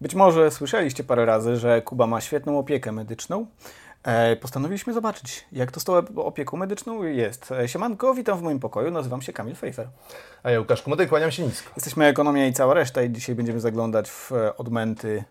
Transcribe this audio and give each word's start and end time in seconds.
Być 0.00 0.14
może 0.14 0.50
słyszeliście 0.50 1.04
parę 1.04 1.24
razy, 1.24 1.56
że 1.56 1.82
Kuba 1.82 2.06
ma 2.06 2.20
świetną 2.20 2.58
opiekę 2.58 2.92
medyczną. 2.92 3.46
E, 4.02 4.36
postanowiliśmy 4.36 4.92
zobaczyć, 4.92 5.44
jak 5.52 5.72
to 5.72 5.80
z 5.80 5.84
tą 5.84 5.96
opieką 6.16 6.56
medyczną 6.56 7.02
jest. 7.02 7.52
E, 7.52 7.68
siemanko, 7.68 8.14
witam 8.14 8.38
w 8.38 8.42
moim 8.42 8.60
pokoju, 8.60 8.90
nazywam 8.90 9.22
się 9.22 9.32
Kamil 9.32 9.54
Fejfer. 9.54 9.88
A 10.42 10.50
ja 10.50 10.60
Łukasz 10.60 10.82
Komodej, 10.82 11.08
kłaniam 11.08 11.30
się 11.30 11.42
nisko. 11.42 11.70
Jesteśmy 11.76 12.06
Ekonomia 12.06 12.46
i 12.46 12.52
cała 12.52 12.74
reszta 12.74 13.02
i 13.02 13.10
dzisiaj 13.10 13.34
będziemy 13.34 13.60
zaglądać 13.60 14.10
w 14.10 14.32
e, 14.32 14.56
odmęty 14.56 15.24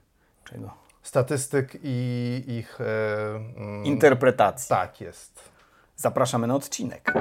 czego? 0.45 0.73
Statystyk 1.03 1.77
i 1.83 2.43
ich... 2.47 2.81
E, 2.81 3.35
mm, 3.57 3.85
Interpretacji. 3.85 4.69
Tak 4.69 5.01
jest. 5.01 5.49
Zapraszamy 5.95 6.47
na 6.47 6.55
odcinek. 6.55 7.13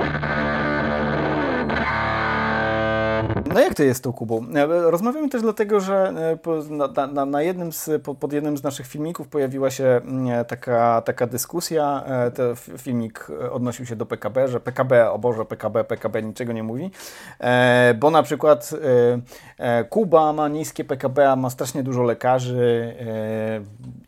No 3.55 3.61
jak 3.61 3.75
to 3.75 3.83
jest 3.83 4.05
to, 4.05 4.13
Kubu? 4.13 4.45
E, 4.55 4.67
rozmawiamy 4.91 5.29
też 5.29 5.43
dlatego, 5.43 5.81
że 5.81 6.13
e, 6.71 6.71
na, 6.71 7.07
na, 7.07 7.27
na 7.27 7.43
jednym 7.43 7.73
z, 7.73 7.91
pod 8.21 8.33
jednym 8.33 8.57
z 8.57 8.63
naszych 8.63 8.87
filmików 8.87 9.29
pojawiła 9.29 9.71
się 9.71 9.85
mm, 9.85 10.45
taka, 10.45 11.03
taka 11.03 11.27
dyskusja. 11.27 12.05
E, 12.07 12.31
ten 12.31 12.57
filmik 12.79 13.29
odnosił 13.53 13.87
się 13.87 13.97
do 13.97 14.07
PKB, 14.07 14.49
że 14.49 14.61
PKB, 14.61 15.11
o 15.11 15.19
Boże, 15.19 15.45
PKB, 15.45 15.85
PKB 15.85 16.23
niczego 16.23 16.53
nie 16.53 16.63
mówi, 16.63 16.91
bo 17.99 18.11
na 18.11 18.23
przykład 18.23 18.71
Kuba 19.91 20.33
ma 20.33 20.49
niskie 20.49 20.85
PKB, 20.85 21.31
a 21.31 21.37
ma 21.37 21.51
strasznie 21.51 21.83
dużo 21.83 22.03
lekarzy 22.03 22.95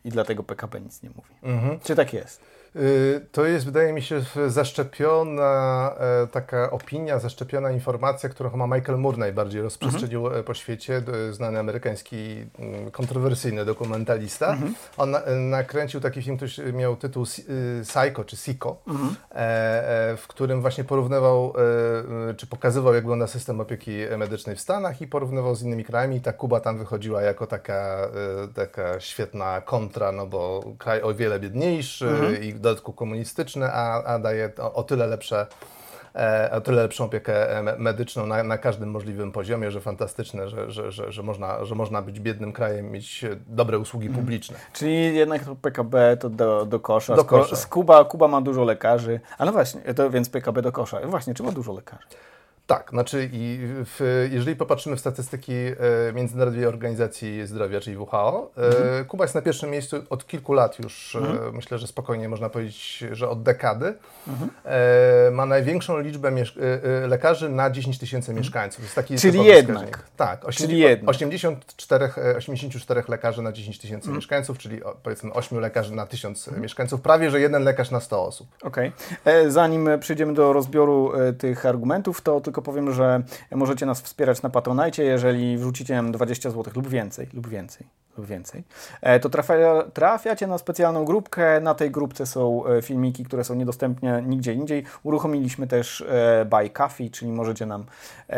i 0.03 0.09
dlatego 0.09 0.43
PKB 0.43 0.81
nic 0.81 1.03
nie 1.03 1.09
mówi. 1.09 1.29
Mhm. 1.43 1.79
Czy 1.79 1.95
tak 1.95 2.13
jest? 2.13 2.41
Y, 2.75 3.25
to 3.31 3.45
jest, 3.45 3.65
wydaje 3.65 3.93
mi 3.93 4.01
się, 4.01 4.21
zaszczepiona 4.47 5.93
e, 5.99 6.27
taka 6.27 6.71
opinia, 6.71 7.19
zaszczepiona 7.19 7.71
informacja, 7.71 8.29
którą 8.29 8.49
chyba 8.49 8.67
Michael 8.67 8.99
Moore 8.99 9.17
najbardziej 9.17 9.61
rozprzestrzenił 9.61 10.27
mhm. 10.27 10.43
po 10.43 10.53
świecie, 10.53 11.01
znany 11.31 11.59
amerykański 11.59 12.45
mm, 12.59 12.91
kontrowersyjny 12.91 13.65
dokumentalista. 13.65 14.51
Mhm. 14.51 14.73
On 14.97 15.15
e, 15.15 15.35
nakręcił 15.35 16.01
taki 16.01 16.21
film, 16.21 16.37
który 16.37 16.73
miał 16.73 16.95
tytuł 16.95 17.23
y, 17.23 17.81
Psycho 17.83 18.23
czy 18.23 18.35
Siko, 18.37 18.81
mhm. 18.87 19.15
W 20.17 20.27
którym 20.27 20.61
właśnie 20.61 20.83
porównywał, 20.83 21.53
czy 22.37 22.47
pokazywał, 22.47 22.93
jak 22.93 23.03
wygląda 23.03 23.27
system 23.27 23.61
opieki 23.61 23.91
medycznej 24.17 24.55
w 24.55 24.61
Stanach 24.61 25.01
i 25.01 25.07
porównywał 25.07 25.55
z 25.55 25.63
innymi 25.63 25.83
krajami. 25.83 26.15
I 26.15 26.21
ta 26.21 26.33
Kuba 26.33 26.59
tam 26.59 26.77
wychodziła 26.77 27.21
jako 27.21 27.47
taka, 27.47 28.09
taka 28.55 28.99
świetna 28.99 29.61
kontra, 29.61 30.11
no 30.11 30.27
bo 30.27 30.63
kraj 30.77 31.01
o 31.01 31.13
wiele 31.13 31.39
biedniejszy 31.39 32.07
mhm. 32.09 32.43
i 32.43 32.53
dodatku 32.61 32.93
komunistyczny, 32.93 33.65
a, 33.65 34.03
a 34.03 34.19
daje 34.19 34.51
o, 34.59 34.73
o 34.73 34.83
tyle 34.83 35.07
lepsze 35.07 35.47
e, 36.15 36.49
o 36.51 36.61
tyle 36.61 36.81
lepszą 36.81 37.05
opiekę 37.05 37.57
e, 37.57 37.77
medyczną 37.77 38.25
na, 38.25 38.43
na, 38.43 38.57
każdym 38.57 38.89
możliwym 38.89 39.31
poziomie, 39.31 39.71
że 39.71 39.81
fantastyczne, 39.81 40.49
że, 40.49 40.71
że, 40.71 40.91
że, 40.91 41.11
że, 41.11 41.23
można, 41.23 41.65
że 41.65 41.75
można 41.75 42.01
być 42.01 42.19
biednym 42.19 42.53
krajem, 42.53 42.91
mieć 42.91 43.25
dobre 43.47 43.79
usługi 43.79 44.07
mhm. 44.07 44.25
publiczne. 44.25 44.57
Czyli 44.73 45.15
jednak 45.15 45.45
to 45.45 45.55
PKB 45.55 46.17
to 46.17 46.29
do, 46.29 46.65
do 46.65 46.79
kosza. 46.79 47.15
Do 47.15 47.23
kosza. 47.23 47.55
Z 47.55 47.67
Kuba, 47.67 48.03
Kuba 48.05 48.27
ma 48.27 48.41
dużo 48.41 48.63
lekarzy, 48.63 49.19
ale 49.37 49.51
właśnie, 49.51 49.93
to 49.93 50.09
więc 50.09 50.29
PKB 50.29 50.61
do 50.61 50.71
kosza. 50.71 50.99
Właśnie, 51.07 51.33
czy 51.33 51.43
ma 51.43 51.51
dużo 51.51 51.73
lekarzy? 51.73 52.07
Tak, 52.71 52.89
znaczy 52.89 53.29
i 53.33 53.59
w, 53.85 54.27
jeżeli 54.31 54.55
popatrzymy 54.55 54.95
w 54.95 54.99
statystyki 54.99 55.53
e, 55.53 56.13
Międzynarodowej 56.13 56.65
Organizacji 56.65 57.47
Zdrowia, 57.47 57.79
czyli 57.79 57.97
WHO, 57.97 58.51
e, 58.57 58.65
mhm. 58.65 59.05
Kuba 59.05 59.23
jest 59.23 59.35
na 59.35 59.41
pierwszym 59.41 59.69
miejscu 59.69 60.03
od 60.09 60.27
kilku 60.27 60.53
lat 60.53 60.79
już, 60.79 61.15
e, 61.15 61.19
mhm. 61.19 61.55
myślę, 61.55 61.77
że 61.77 61.87
spokojnie 61.87 62.29
można 62.29 62.49
powiedzieć, 62.49 63.03
że 63.11 63.29
od 63.29 63.43
dekady. 63.43 63.93
Mhm. 64.27 64.51
Ma 65.33 65.45
największą 65.45 65.99
liczbę 65.99 66.31
lekarzy 67.07 67.49
na 67.49 67.69
10 67.69 67.99
tysięcy 67.99 68.31
mhm. 68.31 68.37
mieszkańców. 68.37 68.83
Jest 68.83 68.95
taki 68.95 69.17
Czyli 69.17 69.45
jednak. 69.45 69.77
Wskaźnik. 69.77 69.99
Tak, 70.17 70.45
8, 70.45 70.67
czyli 70.67 70.79
jednak. 70.79 71.09
84, 71.09 72.09
84 72.37 73.03
lekarzy 73.07 73.41
na 73.41 73.51
10 73.51 73.79
tysięcy 73.79 74.05
mhm. 74.05 74.15
mieszkańców, 74.15 74.57
czyli 74.57 74.81
powiedzmy 75.03 75.33
8 75.33 75.59
lekarzy 75.59 75.95
na 75.95 76.05
1000 76.05 76.47
mhm. 76.47 76.63
mieszkańców, 76.63 77.01
prawie 77.01 77.31
że 77.31 77.39
jeden 77.39 77.63
lekarz 77.63 77.91
na 77.91 77.99
100 77.99 78.25
osób. 78.25 78.47
Okej. 78.61 78.91
Okay. 79.21 79.51
Zanim 79.51 79.89
przejdziemy 79.99 80.33
do 80.33 80.53
rozbioru 80.53 81.11
tych 81.37 81.65
argumentów, 81.65 82.21
to 82.21 82.41
tylko 82.41 82.60
powiem, 82.61 82.93
że 82.93 83.23
możecie 83.51 83.85
nas 83.85 84.01
wspierać 84.01 84.41
na 84.41 84.49
Patronite, 84.49 85.03
jeżeli 85.03 85.57
wrzucicie 85.57 85.95
nam 85.95 86.11
20 86.11 86.49
zł 86.49 86.73
lub 86.75 86.87
więcej, 86.87 87.27
lub 87.33 87.47
więcej, 87.47 87.87
lub 88.17 88.27
więcej, 88.27 88.63
e, 89.01 89.19
to 89.19 89.29
trafia, 89.29 89.83
trafiacie 89.93 90.47
na 90.47 90.57
specjalną 90.57 91.05
grupkę. 91.05 91.61
Na 91.61 91.75
tej 91.75 91.91
grupce 91.91 92.25
są 92.25 92.65
e, 92.65 92.81
filmiki, 92.81 93.23
które 93.23 93.43
są 93.43 93.55
niedostępne 93.55 94.21
nigdzie 94.21 94.53
indziej. 94.53 94.83
Uruchomiliśmy 95.03 95.67
też 95.67 96.01
e, 96.01 96.45
Buy 96.45 96.69
Coffee, 96.69 97.11
czyli 97.11 97.31
możecie 97.31 97.65
nam 97.65 97.85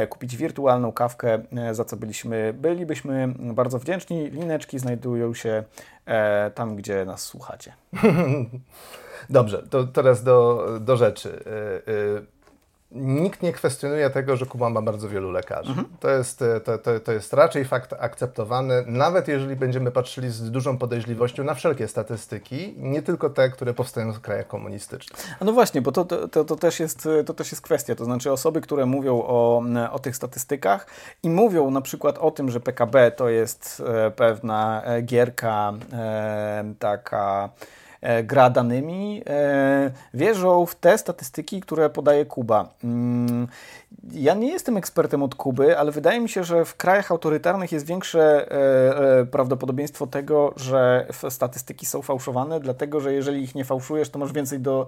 kupić 0.09 0.38
wirtualną 0.38 0.91
kawkę, 0.91 1.39
za 1.72 1.85
co 1.85 1.97
byliśmy, 1.97 2.53
bylibyśmy 2.57 3.33
bardzo 3.38 3.79
wdzięczni. 3.79 4.29
Lineczki 4.29 4.79
znajdują 4.79 5.33
się 5.33 5.63
tam, 6.56 6.75
gdzie 6.75 7.06
nas 7.06 7.22
słuchacie. 7.22 7.73
Dobrze, 9.29 9.63
to 9.69 9.83
teraz 9.83 10.23
do, 10.23 10.67
do 10.81 10.97
rzeczy 10.97 11.44
nikt 12.95 13.41
nie 13.41 13.53
kwestionuje 13.53 14.09
tego, 14.09 14.35
że 14.35 14.45
Kuba 14.45 14.69
ma 14.69 14.81
bardzo 14.81 15.09
wielu 15.09 15.31
lekarzy. 15.31 15.69
Mhm. 15.69 15.87
To, 15.99 16.09
jest, 16.09 16.41
e, 16.41 16.59
to, 16.59 16.77
to, 16.77 16.99
to 16.99 17.11
jest 17.11 17.33
raczej 17.33 17.65
fakt 17.65 17.93
akceptowany, 17.99 18.83
nawet 18.87 19.27
jeżeli 19.27 19.55
będziemy 19.55 19.91
patrzyli 19.91 20.29
z 20.29 20.51
dużą 20.51 20.77
podejrzliwością 20.77 21.43
na 21.43 21.53
wszelkie 21.53 21.87
statystyki, 21.87 22.75
nie 22.77 23.01
tylko 23.01 23.29
te, 23.29 23.49
które 23.49 23.73
powstają 23.73 24.13
w 24.13 24.21
krajach 24.21 24.47
komunistycznych. 24.47 25.19
A 25.39 25.45
no 25.45 25.53
właśnie, 25.53 25.81
bo 25.81 25.91
to, 25.91 26.05
to, 26.05 26.45
to, 26.45 26.55
też 26.55 26.79
jest, 26.79 27.07
to 27.25 27.33
też 27.33 27.51
jest 27.51 27.61
kwestia. 27.61 27.95
To 27.95 28.05
znaczy 28.05 28.31
osoby, 28.31 28.61
które 28.61 28.85
mówią 28.85 29.23
o, 29.27 29.63
o 29.91 29.99
tych 29.99 30.15
statystykach 30.15 30.87
i 31.23 31.29
mówią 31.29 31.71
na 31.71 31.81
przykład 31.81 32.17
o 32.17 32.31
tym, 32.31 32.51
że 32.51 32.59
PKB 32.59 33.11
to 33.11 33.29
jest 33.29 33.83
e, 33.85 34.11
pewna 34.11 34.83
e, 34.83 35.01
gierka 35.01 35.73
taka 36.79 37.49
gra 38.23 38.49
danymi, 38.49 39.21
e, 39.27 39.91
wierzą 40.13 40.65
w 40.65 40.75
te 40.75 40.97
statystyki, 40.97 41.61
które 41.61 41.89
podaje 41.89 42.25
Kuba. 42.25 42.73
Ja 44.11 44.33
nie 44.33 44.47
jestem 44.47 44.77
ekspertem 44.77 45.23
od 45.23 45.35
Kuby, 45.35 45.77
ale 45.79 45.91
wydaje 45.91 46.19
mi 46.19 46.29
się, 46.29 46.43
że 46.43 46.65
w 46.65 46.75
krajach 46.75 47.11
autorytarnych 47.11 47.71
jest 47.71 47.85
większe 47.85 48.51
e, 48.51 49.25
prawdopodobieństwo 49.25 50.07
tego, 50.07 50.53
że 50.55 51.07
statystyki 51.29 51.85
są 51.85 52.01
fałszowane, 52.01 52.59
dlatego 52.59 52.99
że 52.99 53.13
jeżeli 53.13 53.43
ich 53.43 53.55
nie 53.55 53.65
fałszujesz, 53.65 54.09
to 54.09 54.19
masz 54.19 54.33
więcej 54.33 54.59
do 54.59 54.87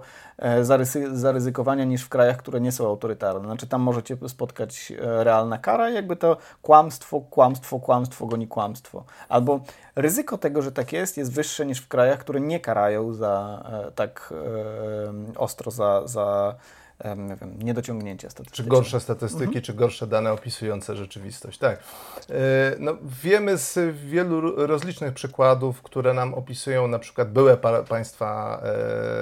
zaryzykowania 1.12 1.84
niż 1.84 2.02
w 2.02 2.08
krajach, 2.08 2.36
które 2.36 2.60
nie 2.60 2.72
są 2.72 2.86
autorytarne. 2.86 3.44
Znaczy 3.44 3.66
tam 3.66 3.80
możecie 3.80 4.16
spotkać 4.28 4.92
realna 4.98 5.58
kara, 5.58 5.90
jakby 5.90 6.16
to 6.16 6.36
kłamstwo, 6.62 7.20
kłamstwo, 7.20 7.80
kłamstwo 7.80 8.26
goni 8.26 8.48
kłamstwo. 8.48 9.04
Albo 9.28 9.60
ryzyko 9.96 10.38
tego, 10.38 10.62
że 10.62 10.72
tak 10.72 10.92
jest, 10.92 11.16
jest 11.16 11.32
wyższe 11.32 11.66
niż 11.66 11.80
w 11.80 11.88
krajach, 11.88 12.18
które 12.18 12.40
nie 12.40 12.60
karają 12.60 13.12
za 13.12 13.64
e, 13.88 13.92
tak 13.92 14.34
e, 15.36 15.38
ostro 15.38 15.70
za, 15.70 16.02
za 16.06 16.54
nie 17.16 17.36
wiem, 17.36 17.62
niedociągnięcia 17.62 18.30
statystyczne. 18.30 18.64
Czy 18.64 18.70
gorsze 18.70 19.00
statystyki, 19.00 19.44
mhm. 19.44 19.62
czy 19.62 19.74
gorsze 19.74 20.06
dane 20.06 20.32
opisujące 20.32 20.96
rzeczywistość. 20.96 21.58
Tak. 21.58 21.78
E, 22.30 22.32
no, 22.78 22.96
wiemy 23.22 23.58
z 23.58 23.78
wielu 23.96 24.66
rozlicznych 24.66 25.14
przykładów, 25.14 25.82
które 25.82 26.14
nam 26.14 26.34
opisują 26.34 26.88
na 26.88 26.98
przykład 26.98 27.32
były 27.32 27.56
państwa 27.88 28.62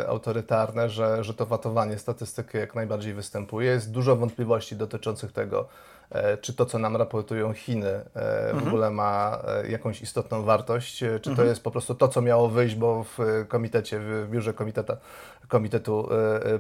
autorytarne, 0.08 0.90
że, 0.90 1.24
że 1.24 1.34
to 1.34 1.46
watowanie 1.46 1.98
statystyki 1.98 2.58
jak 2.58 2.74
najbardziej 2.74 3.14
występuje. 3.14 3.70
Jest 3.70 3.90
dużo 3.90 4.16
wątpliwości 4.16 4.76
dotyczących 4.76 5.32
tego, 5.32 5.68
E, 5.68 5.93
czy 6.40 6.54
to, 6.54 6.66
co 6.66 6.78
nam 6.78 6.96
raportują 6.96 7.52
Chiny, 7.52 7.88
e, 7.88 8.04
w 8.14 8.50
mhm. 8.50 8.68
ogóle 8.68 8.90
ma 8.90 9.42
e, 9.46 9.70
jakąś 9.70 10.02
istotną 10.02 10.42
wartość, 10.42 10.98
czy 10.98 11.20
to 11.20 11.30
mhm. 11.30 11.48
jest 11.48 11.62
po 11.62 11.70
prostu 11.70 11.94
to, 11.94 12.08
co 12.08 12.22
miało 12.22 12.48
wyjść, 12.48 12.74
bo 12.74 13.04
w 13.04 13.18
komitecie, 13.48 13.98
w 14.00 14.28
biurze 14.30 14.54
komiteta, 14.54 14.96
Komitetu 15.48 16.08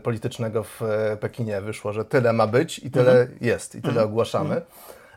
Politycznego 0.02 0.62
w 0.62 0.80
Pekinie 1.20 1.60
wyszło, 1.60 1.92
że 1.92 2.04
tyle 2.04 2.32
ma 2.32 2.46
być 2.46 2.78
i 2.78 2.90
tyle 2.90 3.20
mhm. 3.20 3.38
jest, 3.40 3.74
i 3.74 3.82
tyle 3.82 4.02
ogłaszamy. 4.04 4.62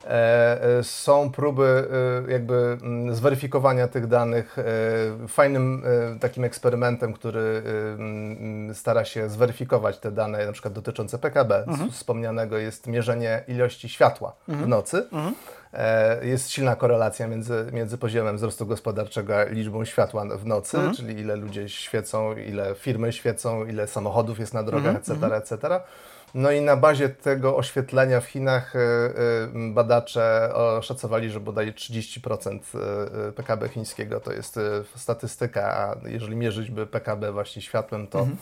Mhm. 0.04 0.16
E, 0.16 0.78
e, 0.80 0.84
są 0.84 1.32
próby 1.32 1.88
e, 2.28 2.32
jakby 2.32 2.78
mm, 2.82 3.16
zweryfikowania 3.16 3.88
tych 3.88 4.08
danych. 4.08 4.58
Fajnym 5.28 5.84
takim 6.20 6.44
eksperymentem, 6.44 7.14
który 7.14 7.64
mm, 8.00 8.76
stara 8.76 9.06
się 9.06 9.30
zweryfikować 9.30 9.98
te 10.00 10.12
dane, 10.12 10.46
na 10.46 10.52
przykład 10.52 10.74
dotyczące 10.74 11.18
PKB 11.18 11.64
mhm. 11.68 11.92
wspomnianego, 11.92 12.58
jest 12.58 12.88
mierzenie 12.88 13.44
ilości 13.48 13.90
światła 13.90 14.36
mhm. 14.50 14.66
w 14.66 14.70
nocy. 14.70 15.08
Mhm. 15.12 15.36
Jest 16.22 16.52
silna 16.52 16.76
korelacja 16.76 17.28
między, 17.28 17.66
między 17.74 17.98
poziomem 17.98 18.38
wzrostu 18.38 18.66
gospodarczego 18.66 19.38
a 19.40 19.44
liczbą 19.44 19.86
światła 19.86 20.26
w 20.38 20.46
nocy, 20.46 20.78
mhm. 20.78 20.96
czyli 20.96 21.20
ile 21.20 21.36
ludzie 21.36 21.70
świecą, 21.70 22.36
ile 22.36 22.76
firmy 22.76 23.14
świecą, 23.14 23.66
ile 23.66 23.88
samochodów 23.88 24.40
jest 24.40 24.54
na 24.54 24.64
drogach, 24.64 24.96
etc., 24.96 25.12
mhm. 25.14 25.34
etc. 25.34 25.80
No 26.34 26.52
i 26.52 26.62
na 26.62 26.76
bazie 26.76 27.10
tego 27.10 27.58
oświetlenia 27.58 28.22
w 28.22 28.26
Chinach 28.26 28.76
y, 28.76 28.80
y, 28.80 29.74
badacze 29.74 30.54
oszacowali, 30.54 31.30
że 31.30 31.40
bodaj 31.40 31.74
30% 31.74 32.60
PKB 33.36 33.70
chińskiego 33.70 34.20
to 34.20 34.34
jest 34.34 34.60
statystyka, 34.96 35.62
a 35.64 36.10
jeżeli 36.10 36.36
mierzyć 36.36 36.72
by 36.72 36.88
PKB 36.88 37.32
właśnie 37.32 37.62
światłem, 37.62 38.08
to 38.08 38.20
mhm. 38.20 38.38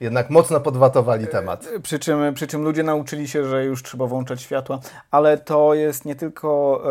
jednak 0.00 0.30
mocno 0.30 0.60
podwatowali 0.60 1.26
temat. 1.26 1.68
Przy 1.82 1.98
czym, 1.98 2.34
przy 2.34 2.46
czym 2.46 2.62
ludzie 2.62 2.82
nauczyli 2.82 3.28
się, 3.28 3.44
że 3.48 3.64
już 3.64 3.82
trzeba 3.82 4.06
włączać 4.06 4.42
światła, 4.42 4.80
ale 5.10 5.38
to 5.38 5.74
jest 5.74 6.04
nie 6.04 6.14
tylko 6.14 6.82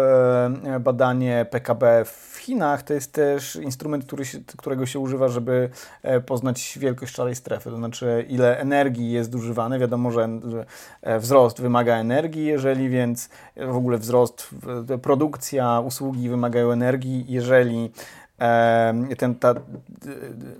badanie 0.79 1.45
PKB 1.51 2.05
w 2.05 2.37
Chinach, 2.39 2.83
to 2.83 2.93
jest 2.93 3.13
też 3.13 3.55
instrument, 3.55 4.05
który 4.05 4.25
się, 4.25 4.37
którego 4.57 4.85
się 4.85 4.99
używa, 4.99 5.27
żeby 5.27 5.69
poznać 6.25 6.77
wielkość 6.81 7.15
szarej 7.15 7.35
strefy, 7.35 7.69
to 7.69 7.77
znaczy 7.77 8.25
ile 8.29 8.59
energii 8.59 9.11
jest 9.11 9.35
używane. 9.35 9.79
Wiadomo, 9.79 10.11
że 10.11 10.29
E, 11.01 11.19
wzrost 11.19 11.61
wymaga 11.61 11.95
energii, 11.95 12.45
jeżeli 12.45 12.89
więc 12.89 13.29
w 13.55 13.75
ogóle 13.75 13.97
wzrost, 13.97 14.49
produkcja, 15.01 15.79
usługi 15.79 16.29
wymagają 16.29 16.71
energii, 16.71 17.25
jeżeli 17.27 17.91
ten, 19.17 19.35
ta 19.35 19.53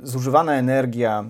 zużywana 0.03 0.53
energia 0.53 1.25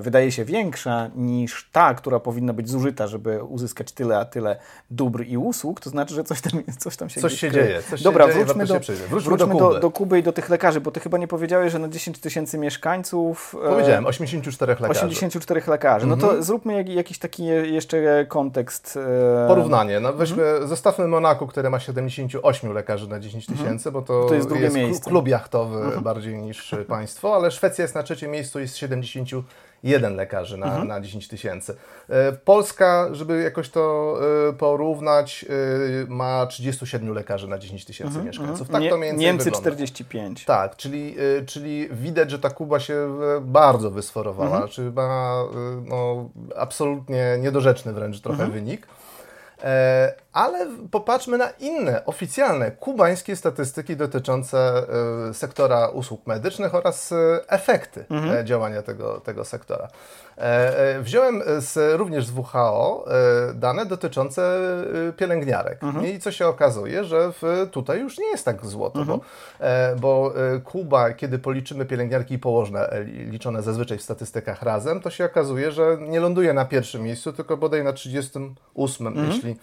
wydaje 0.00 0.32
się 0.32 0.44
większa 0.44 1.10
niż 1.16 1.68
ta, 1.72 1.94
która 1.94 2.20
powinna 2.20 2.52
być 2.52 2.70
zużyta, 2.70 3.06
żeby 3.06 3.42
uzyskać 3.42 3.92
tyle, 3.92 4.18
a 4.18 4.24
tyle 4.24 4.56
dóbr 4.90 5.24
i 5.26 5.36
usług, 5.36 5.80
to 5.80 5.90
znaczy, 5.90 6.14
że 6.14 6.24
coś 6.24 6.40
tam, 6.40 6.52
coś 6.78 6.96
tam 6.96 7.08
się, 7.08 7.20
coś 7.20 7.40
się 7.40 7.50
dzieje. 7.50 7.82
Coś 7.90 8.02
Dobra, 8.02 8.26
się 8.26 8.44
wróćmy, 8.44 8.66
do, 8.66 8.74
wróćmy, 8.74 8.94
wróćmy 9.08 9.36
do, 9.36 9.46
Kuby. 9.46 9.80
do, 9.80 9.90
Kuby. 9.90 10.18
i 10.18 10.22
do 10.22 10.32
tych 10.32 10.50
lekarzy, 10.50 10.80
bo 10.80 10.90
ty 10.90 11.00
chyba 11.00 11.18
nie 11.18 11.28
powiedziałeś, 11.28 11.72
że 11.72 11.78
na 11.78 11.88
10 11.88 12.18
tysięcy 12.18 12.58
mieszkańców... 12.58 13.56
E, 13.64 13.68
Powiedziałem, 13.68 14.06
84 14.06 14.72
lekarzy. 14.80 15.06
84 15.06 15.62
lekarzy. 15.66 16.06
No 16.06 16.16
to 16.16 16.26
mhm. 16.26 16.42
zróbmy 16.42 16.84
jakiś 16.84 17.18
taki 17.18 17.44
jeszcze 17.44 18.26
kontekst. 18.28 18.98
E, 19.44 19.48
Porównanie. 19.48 20.00
No 20.00 20.12
weźmy, 20.12 20.42
mhm. 20.42 20.68
zostawmy 20.68 21.08
Monaco, 21.08 21.46
które 21.46 21.70
ma 21.70 21.80
78 21.80 22.72
lekarzy 22.72 23.08
na 23.08 23.20
10 23.20 23.48
mhm. 23.48 23.58
tysięcy, 23.58 23.92
bo 23.92 24.02
to, 24.02 24.26
to 24.28 24.34
jest, 24.34 24.48
drugie 24.48 24.64
jest 24.64 24.76
miejsce. 24.76 25.10
klub 25.10 25.28
jachtowy 25.28 25.77
bardziej 26.02 26.38
niż 26.38 26.74
państwo, 26.88 27.34
ale 27.34 27.50
Szwecja 27.50 27.82
jest 27.82 27.94
na 27.94 28.02
trzecim 28.02 28.30
miejscu, 28.30 28.60
jest 28.60 28.76
70 28.76 29.28
jeden 29.82 30.16
lekarzy 30.16 30.56
na, 30.56 30.66
mhm. 30.66 30.88
na 30.88 31.00
10 31.00 31.28
tysięcy. 31.28 31.76
E, 32.08 32.32
Polska, 32.32 33.08
żeby 33.12 33.42
jakoś 33.42 33.70
to 33.70 34.14
e, 34.48 34.52
porównać, 34.52 35.44
e, 35.48 36.06
ma 36.08 36.46
37 36.46 37.14
lekarzy 37.14 37.48
na 37.48 37.58
10 37.58 37.84
tysięcy 37.84 38.08
mhm. 38.08 38.26
mieszkańców. 38.26 38.68
Tak 38.68 38.82
Nie, 38.82 38.90
to 38.90 38.96
mniej 38.96 39.14
Niemcy 39.14 39.44
wygląda. 39.44 39.70
45. 39.70 40.44
Tak, 40.44 40.76
czyli, 40.76 41.16
czyli 41.46 41.88
widać, 41.92 42.30
że 42.30 42.38
ta 42.38 42.50
Kuba 42.50 42.80
się 42.80 43.18
bardzo 43.40 43.90
wysforowała, 43.90 44.50
mhm. 44.50 44.68
czy 44.68 44.92
ma 44.92 45.44
no, 45.84 46.28
absolutnie 46.56 47.36
niedorzeczny 47.40 47.92
wręcz 47.92 48.20
trochę 48.20 48.44
mhm. 48.44 48.52
wynik. 48.52 48.86
Ale 50.38 50.66
popatrzmy 50.90 51.38
na 51.38 51.50
inne 51.50 52.04
oficjalne 52.04 52.70
kubańskie 52.70 53.36
statystyki 53.36 53.96
dotyczące 53.96 54.82
y, 55.30 55.34
sektora 55.34 55.88
usług 55.88 56.26
medycznych 56.26 56.74
oraz 56.74 57.12
y, 57.12 57.16
efekty 57.48 58.04
mhm. 58.10 58.36
E, 58.36 58.44
działania 58.44 58.82
tego, 58.82 59.20
tego 59.20 59.44
sektora. 59.44 59.88
E, 60.38 60.78
e, 60.96 61.02
wziąłem 61.02 61.42
z, 61.58 61.98
również 61.98 62.26
z 62.26 62.30
WHO 62.30 63.04
dane 63.54 63.86
dotyczące 63.86 64.58
pielęgniarek. 65.16 65.82
Mhm. 65.82 66.06
I 66.06 66.18
co 66.18 66.32
się 66.32 66.46
okazuje, 66.46 67.04
że 67.04 67.32
w, 67.32 67.68
tutaj 67.70 68.00
już 68.00 68.18
nie 68.18 68.26
jest 68.30 68.44
tak 68.44 68.66
złoto, 68.66 68.98
mhm. 68.98 69.20
bo, 69.96 70.32
bo 70.32 70.32
Kuba, 70.64 71.12
kiedy 71.12 71.38
policzymy 71.38 71.84
pielęgniarki 71.84 72.34
i 72.34 72.38
położne, 72.38 72.90
liczone 73.04 73.62
zazwyczaj 73.62 73.98
w 73.98 74.02
statystykach 74.02 74.62
razem, 74.62 75.00
to 75.00 75.10
się 75.10 75.24
okazuje, 75.24 75.72
że 75.72 75.96
nie 76.00 76.20
ląduje 76.20 76.52
na 76.52 76.64
pierwszym 76.64 77.02
miejscu, 77.02 77.32
tylko 77.32 77.56
bodaj 77.56 77.84
na 77.84 77.92
38, 77.92 79.06
mhm. 79.06 79.26
jeśli 79.26 79.56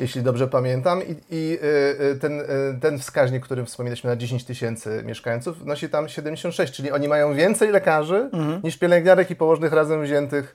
jeśli 0.00 0.22
dobrze 0.22 0.48
pamiętam. 0.48 1.02
I, 1.02 1.16
i 1.30 1.58
y, 1.62 2.04
y, 2.04 2.18
ten, 2.18 2.40
y, 2.40 2.44
ten 2.80 2.98
wskaźnik, 2.98 3.44
który 3.44 3.64
wspominaliśmy 3.64 4.10
na 4.10 4.16
10 4.16 4.44
tysięcy 4.44 5.02
mieszkańców, 5.06 5.64
nosi 5.64 5.88
tam 5.88 6.08
76, 6.08 6.72
czyli 6.72 6.90
oni 6.90 7.08
mają 7.08 7.34
więcej 7.34 7.70
lekarzy 7.70 8.30
mhm. 8.32 8.60
niż 8.64 8.78
pielęgniarek 8.78 9.30
i 9.30 9.36
położnych 9.36 9.72
razem 9.72 10.02
wziętych 10.02 10.54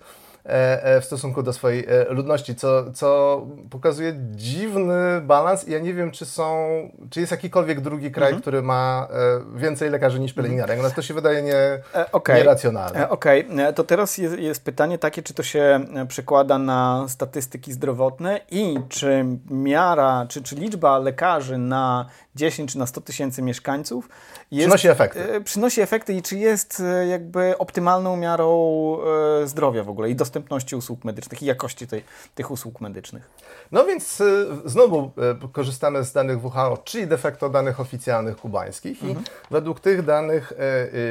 w 1.01 1.05
stosunku 1.05 1.43
do 1.43 1.53
swojej 1.53 1.85
e, 1.87 2.13
ludności, 2.13 2.55
co, 2.55 2.91
co 2.91 3.41
pokazuje 3.69 4.13
dziwny 4.31 5.21
balans 5.21 5.67
i 5.67 5.71
ja 5.71 5.79
nie 5.79 5.93
wiem, 5.93 6.11
czy 6.11 6.25
są, 6.25 6.67
czy 7.09 7.19
jest 7.19 7.31
jakikolwiek 7.31 7.81
drugi 7.81 8.11
kraj, 8.11 8.29
mhm. 8.29 8.41
który 8.41 8.61
ma 8.61 9.07
więcej 9.55 9.89
lekarzy 9.89 10.19
niż 10.19 10.33
pielęgniarek. 10.33 10.79
No 10.83 10.89
to 10.89 11.01
się 11.01 11.13
wydaje 11.13 11.41
nie, 11.41 11.79
okay. 12.11 12.37
nieracjonalne. 12.37 13.09
Okej, 13.09 13.47
okay. 13.49 13.73
to 13.73 13.83
teraz 13.83 14.17
jest, 14.17 14.39
jest 14.39 14.63
pytanie 14.63 14.97
takie, 14.97 15.23
czy 15.23 15.33
to 15.33 15.43
się 15.43 15.79
przekłada 16.07 16.57
na 16.57 17.05
statystyki 17.07 17.73
zdrowotne 17.73 18.39
i 18.51 18.79
czy 18.89 19.25
miara, 19.49 20.25
czy, 20.29 20.43
czy 20.43 20.55
liczba 20.55 20.97
lekarzy 20.97 21.57
na 21.57 22.05
10 22.35 22.71
czy 22.71 22.77
na 22.77 22.85
100 22.85 23.01
tysięcy 23.01 23.41
mieszkańców 23.41 24.09
jest, 24.51 24.67
przynosi 24.67 24.87
efekty. 24.87 25.33
E, 25.33 25.41
przynosi 25.41 25.81
efekty 25.81 26.13
i 26.13 26.21
czy 26.21 26.37
jest 26.37 26.79
e, 26.79 27.07
jakby 27.07 27.57
optymalną 27.57 28.17
miarą 28.17 28.97
e, 29.41 29.47
zdrowia 29.47 29.83
w 29.83 29.89
ogóle 29.89 30.09
i 30.09 30.15
dostępności 30.15 30.75
usług 30.75 31.03
medycznych 31.03 31.43
i 31.43 31.45
jakości 31.45 31.87
tej, 31.87 32.03
tych 32.35 32.51
usług 32.51 32.81
medycznych. 32.81 33.29
No 33.71 33.85
więc 33.85 34.23
znowu 34.65 35.11
korzystamy 35.51 36.03
z 36.03 36.13
danych 36.13 36.45
WHO, 36.45 36.77
czyli 36.83 37.07
de 37.07 37.17
facto 37.17 37.49
danych 37.49 37.79
oficjalnych 37.79 38.37
kubańskich 38.37 39.03
mhm. 39.03 39.19
i 39.19 39.53
według 39.53 39.79
tych 39.79 40.05
danych 40.05 40.53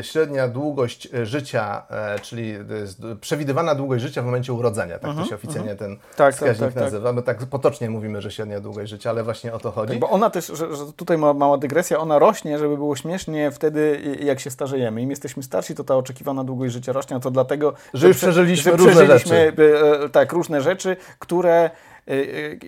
średnia 0.03 0.49
długość 0.49 1.09
życia, 1.23 1.83
czyli 2.23 2.55
przewidywana 3.21 3.75
długość 3.75 4.03
życia 4.03 4.23
w 4.23 4.25
momencie 4.25 4.53
urodzenia, 4.53 4.99
tak 4.99 5.11
mhm. 5.11 5.25
to 5.25 5.29
się 5.29 5.35
oficjalnie 5.35 5.71
mhm. 5.71 5.91
ten 5.91 5.97
tak, 5.97 6.17
tak 6.17 6.35
wskaźnik 6.35 6.69
tak, 6.69 6.75
tak, 6.75 6.83
nazywa. 6.83 7.13
My 7.13 7.23
tak 7.23 7.47
potocznie 7.47 7.91
mówimy, 7.91 8.23
że 8.23 8.31
średnia 8.31 8.61
długość 8.61 8.91
życia, 8.91 9.11
ale 9.11 9.23
właśnie 9.23 9.53
o 9.53 9.59
to 9.59 9.71
chodzi. 9.71 9.93
Tak, 9.93 10.01
bo 10.01 10.11
ona 10.11 10.31
też, 10.31 10.47
że, 10.47 10.77
że 10.77 10.93
tutaj 10.97 11.14
ma 11.19 11.35
mała 11.35 11.59
dygresja, 11.59 11.99
ona 11.99 12.19
rośnie, 12.19 12.59
żeby 12.59 12.77
było 12.77 12.97
śmiesznie 12.97 13.51
wtedy, 13.51 14.01
jak 14.21 14.41
się 14.41 14.51
starzejemy. 14.51 15.03
Im 15.03 15.11
jesteśmy 15.11 15.43
starsi, 15.43 15.75
to 15.75 15.85
ta 15.85 15.97
oczekiwana 15.97 16.45
długość 16.45 16.73
życia 16.73 16.93
rośnie, 16.93 17.17
a 17.17 17.21
to 17.21 17.31
dlatego, 17.31 17.75
że, 17.95 18.09
że 18.09 18.15
przeżyliśmy, 18.15 18.71
że 18.71 18.77
różne 18.77 19.07
rzeczy. 19.07 19.35
E, 19.35 20.09
tak, 20.09 20.33
różne 20.33 20.61
rzeczy, 20.61 20.97
które 21.19 21.55
e, 21.55 21.71
e, 22.11 22.21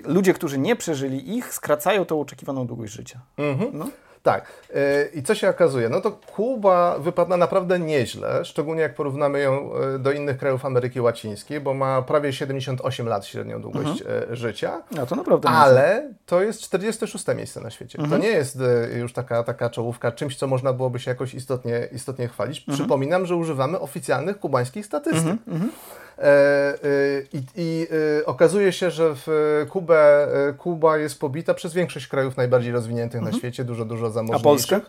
ludzie, 0.05 0.35
którzy 0.35 0.59
nie 0.59 0.77
przeżyli 0.77 1.37
ich, 1.37 1.55
skracają 1.55 2.05
tą 2.05 2.21
oczekiwaną 2.21 2.67
długość 2.67 2.93
życia. 2.93 3.21
Mhm. 3.37 3.71
No. 3.73 3.87
Tak. 4.27 4.45
E, 4.75 5.07
I 5.15 5.23
co 5.23 5.35
się 5.35 5.49
okazuje? 5.49 5.89
No 5.89 6.01
to 6.01 6.13
Kuba 6.13 6.99
wypadła 6.99 7.37
naprawdę 7.37 7.79
nieźle, 7.79 8.45
szczególnie 8.45 8.83
jak 8.83 8.95
porównamy 8.95 9.41
ją 9.41 9.71
e, 9.75 9.99
do 9.99 10.13
innych 10.13 10.39
krajów 10.39 10.65
Ameryki 10.65 11.01
Łacińskiej, 11.01 11.61
bo 11.61 11.75
ma 11.75 12.03
prawie 12.03 12.33
78 12.33 13.09
lat 13.09 13.27
średnią 13.27 13.63
długość 13.63 14.03
mhm. 14.03 14.33
E, 14.33 14.37
życia. 14.37 14.83
No 14.91 15.07
to 15.07 15.17
naprawdę 15.17 15.49
Ale 15.49 16.09
to 16.27 16.43
jest 16.43 16.61
46 16.61 17.27
miejsce 17.37 17.61
na 17.61 17.71
świecie. 17.71 17.99
Mhm. 17.99 18.21
To 18.21 18.27
nie 18.27 18.33
jest 18.33 18.59
już 18.97 19.13
taka, 19.13 19.43
taka 19.43 19.71
czołówka, 19.71 20.13
czymś, 20.13 20.37
co 20.37 20.47
można 20.47 20.73
byłoby 20.73 21.01
się 21.01 21.11
jakoś 21.11 21.35
istotnie, 21.35 21.89
istotnie 21.93 22.29
chwalić. 22.29 22.59
Mhm. 22.59 22.79
Przypominam, 22.79 23.27
że 23.27 23.37
używamy 23.37 23.81
oficjalnych 23.81 24.39
kubańskich 24.39 24.87
statystyk. 24.87 25.37
E, 26.19 26.23
e, 26.25 26.77
I, 27.33 27.43
i 27.57 27.87
e, 28.21 28.27
okazuje 28.27 28.73
się, 28.73 28.91
że 28.91 29.15
w 29.15 29.27
Kubę, 29.71 30.29
Kuba 30.59 30.99
jest 30.99 31.21
pobita 31.21 31.55
przez 31.55 31.75
większość 31.75 32.07
krajów 32.07 32.37
najbardziej 32.37 32.73
rozwiniętych 32.73 33.19
mhm. 33.19 33.35
na 33.35 33.39
świecie, 33.39 33.65
dużo, 33.65 33.85
dużo 33.85 34.11
zamożniejszych. 34.11 34.47
A 34.47 34.51
Polska? 34.51 34.81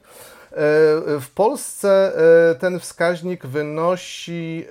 W 1.21 1.27
Polsce 1.35 2.11
ten 2.59 2.79
wskaźnik 2.79 3.45
wynosi. 3.45 4.65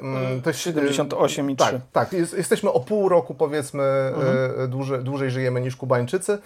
Mm, 0.00 0.42
to 0.42 0.50
jest 0.50 0.60
78,3. 0.60 1.56
Tak, 1.56 1.74
tak 1.92 2.12
jest, 2.12 2.34
jesteśmy 2.34 2.70
o 2.70 2.80
pół 2.80 3.08
roku, 3.08 3.34
powiedzmy, 3.34 3.82
mhm. 3.82 4.70
dłużej, 4.70 5.04
dłużej 5.04 5.30
żyjemy 5.30 5.60
niż 5.60 5.76
Kubańczycy. 5.76 6.38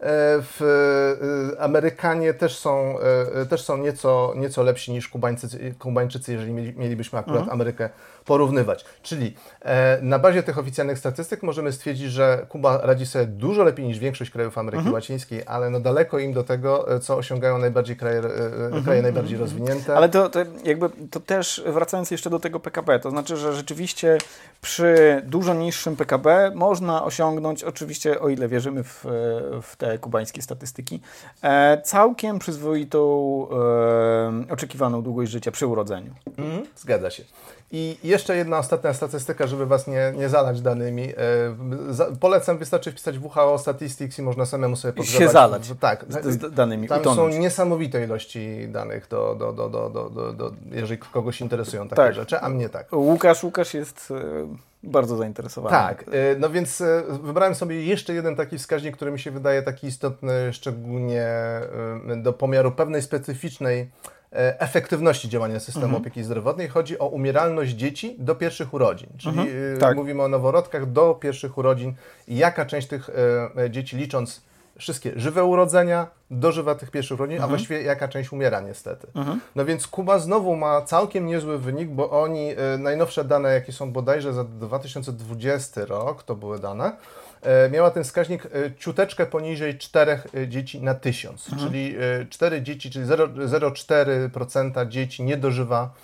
W, 0.00 1.56
Amerykanie 1.58 2.34
też 2.34 2.58
są, 2.58 2.94
też 3.50 3.62
są 3.62 3.76
nieco, 3.76 4.32
nieco 4.36 4.62
lepsi 4.62 4.92
niż 4.92 5.08
Kubańczycy, 5.08 5.74
Kubańczycy, 5.78 6.32
jeżeli 6.32 6.52
mielibyśmy 6.52 7.18
akurat 7.18 7.38
mhm. 7.38 7.52
Amerykę 7.52 7.90
porównywać. 8.26 8.84
Czyli 9.02 9.34
e, 9.62 9.98
na 10.02 10.18
bazie 10.18 10.42
tych 10.42 10.58
oficjalnych 10.58 10.98
statystyk 10.98 11.42
możemy 11.42 11.72
stwierdzić, 11.72 12.10
że 12.12 12.46
Kuba 12.48 12.78
radzi 12.82 13.06
sobie 13.06 13.26
dużo 13.26 13.62
lepiej 13.62 13.86
niż 13.86 13.98
większość 13.98 14.30
krajów 14.30 14.58
Ameryki 14.58 14.78
mhm. 14.78 14.94
Łacińskiej, 14.94 15.42
ale 15.46 15.70
no 15.70 15.80
daleko 15.80 16.18
im 16.18 16.32
do 16.32 16.44
tego, 16.44 16.94
e, 16.94 17.00
co 17.00 17.16
osiągają 17.16 17.58
najbardziej 17.58 17.96
kraje, 17.96 18.18
e, 18.18 18.22
mhm. 18.64 18.84
kraje 18.84 19.02
najbardziej 19.02 19.38
rozwinięte. 19.38 19.96
Ale 19.96 20.08
to, 20.08 20.28
to, 20.28 20.38
jakby 20.64 20.90
to 21.10 21.20
też 21.20 21.62
wracając 21.66 22.10
jeszcze 22.10 22.30
do 22.30 22.38
tego 22.38 22.60
PKB, 22.60 22.98
to 22.98 23.10
znaczy, 23.10 23.36
że 23.36 23.52
rzeczywiście 23.52 24.18
przy 24.60 25.22
dużo 25.24 25.54
niższym 25.54 25.96
PKB 25.96 26.52
można 26.54 27.04
osiągnąć, 27.04 27.64
oczywiście 27.64 28.20
o 28.20 28.28
ile 28.28 28.48
wierzymy 28.48 28.84
w, 28.84 29.04
w 29.62 29.76
te 29.76 29.98
kubańskie 29.98 30.42
statystyki, 30.42 31.00
całkiem 31.84 32.38
przyzwoitą 32.38 33.00
e, 34.48 34.52
oczekiwaną 34.52 35.02
długość 35.02 35.30
życia 35.30 35.50
przy 35.50 35.66
urodzeniu. 35.66 36.10
Mhm. 36.38 36.66
Zgadza 36.76 37.10
się. 37.10 37.24
I 37.72 37.96
jeszcze 38.04 38.15
jedna 38.34 38.58
ostatnia 38.58 38.92
statystyka, 38.92 39.46
żeby 39.46 39.66
Was 39.66 39.86
nie, 39.86 40.12
nie 40.16 40.28
zalać 40.28 40.60
danymi. 40.60 41.08
E, 41.08 42.16
polecam, 42.20 42.58
wystarczy 42.58 42.92
wpisać 42.92 43.18
WHO 43.18 43.58
Statistics 43.58 44.18
i 44.18 44.22
można 44.22 44.46
samemu 44.46 44.76
sobie 44.76 44.92
podgrzewać. 44.92 45.26
się 45.28 45.32
zalać 45.32 45.72
tak, 45.80 46.04
z, 46.08 46.26
z 46.26 46.54
danymi, 46.54 46.88
Tam 46.88 47.00
utonąć. 47.00 47.34
są 47.34 47.40
niesamowite 47.40 48.04
ilości 48.04 48.68
danych, 48.68 49.08
do, 49.08 49.34
do, 49.34 49.52
do, 49.52 49.68
do, 49.68 49.90
do, 49.90 50.10
do, 50.10 50.32
do, 50.32 50.52
jeżeli 50.70 50.98
kogoś 50.98 51.40
interesują 51.40 51.88
takie 51.88 52.02
tak. 52.02 52.14
rzeczy, 52.14 52.40
a 52.40 52.48
mnie 52.48 52.68
tak. 52.68 52.92
Łukasz, 52.92 53.44
Łukasz 53.44 53.74
jest 53.74 54.12
bardzo 54.82 55.16
zainteresowany. 55.16 55.76
Tak, 55.76 56.04
no 56.38 56.50
więc 56.50 56.82
wybrałem 57.22 57.54
sobie 57.54 57.84
jeszcze 57.84 58.14
jeden 58.14 58.36
taki 58.36 58.58
wskaźnik, 58.58 58.96
który 58.96 59.10
mi 59.10 59.18
się 59.18 59.30
wydaje 59.30 59.62
taki 59.62 59.86
istotny, 59.86 60.52
szczególnie 60.52 61.26
do 62.16 62.32
pomiaru 62.32 62.72
pewnej 62.72 63.02
specyficznej 63.02 63.80
E, 63.80 64.15
efektywności 64.36 65.28
działania 65.28 65.60
systemu 65.60 65.84
mhm. 65.84 66.02
opieki 66.02 66.24
zdrowotnej. 66.24 66.68
Chodzi 66.68 66.98
o 66.98 67.06
umieralność 67.08 67.72
dzieci 67.72 68.16
do 68.18 68.34
pierwszych 68.34 68.74
urodzin, 68.74 69.08
czyli 69.18 69.40
mhm. 69.40 69.78
tak. 69.78 69.96
mówimy 69.96 70.22
o 70.22 70.28
noworodkach 70.28 70.92
do 70.92 71.14
pierwszych 71.14 71.58
urodzin 71.58 71.94
jaka 72.28 72.66
część 72.66 72.88
tych 72.88 73.10
e, 73.56 73.70
dzieci 73.70 73.96
licząc 73.96 74.42
wszystkie 74.78 75.12
żywe 75.16 75.44
urodzenia, 75.44 76.06
dożywa 76.30 76.74
tych 76.74 76.90
pierwszych 76.90 77.18
urodzin, 77.18 77.36
mhm. 77.36 77.44
a 77.44 77.48
właściwie 77.48 77.82
jaka 77.82 78.08
część 78.08 78.32
umiera 78.32 78.60
niestety. 78.60 79.06
Mhm. 79.14 79.40
No 79.54 79.64
więc 79.64 79.86
Kuba 79.86 80.18
znowu 80.18 80.56
ma 80.56 80.82
całkiem 80.82 81.26
niezły 81.26 81.58
wynik, 81.58 81.88
bo 81.88 82.10
oni, 82.22 82.50
najnowsze 82.78 83.24
dane 83.24 83.52
jakie 83.54 83.72
są 83.72 83.92
bodajże 83.92 84.32
za 84.32 84.44
2020 84.44 85.84
rok, 85.84 86.22
to 86.22 86.34
były 86.34 86.58
dane, 86.58 86.92
E, 86.92 87.25
miała 87.70 87.90
ten 87.90 88.04
wskaźnik 88.04 88.46
e, 88.46 88.48
ciuteczkę 88.78 89.26
poniżej 89.26 89.78
4 89.78 90.20
e, 90.34 90.48
dzieci 90.48 90.82
na 90.82 90.94
1000, 90.94 91.52
mhm. 91.52 91.68
czyli 91.68 91.96
4 92.30 92.62
dzieci, 92.62 92.90
czyli 92.90 93.04
0,4% 93.04 94.88
dzieci 94.88 95.22
nie 95.22 95.36
dożywa 95.36 95.94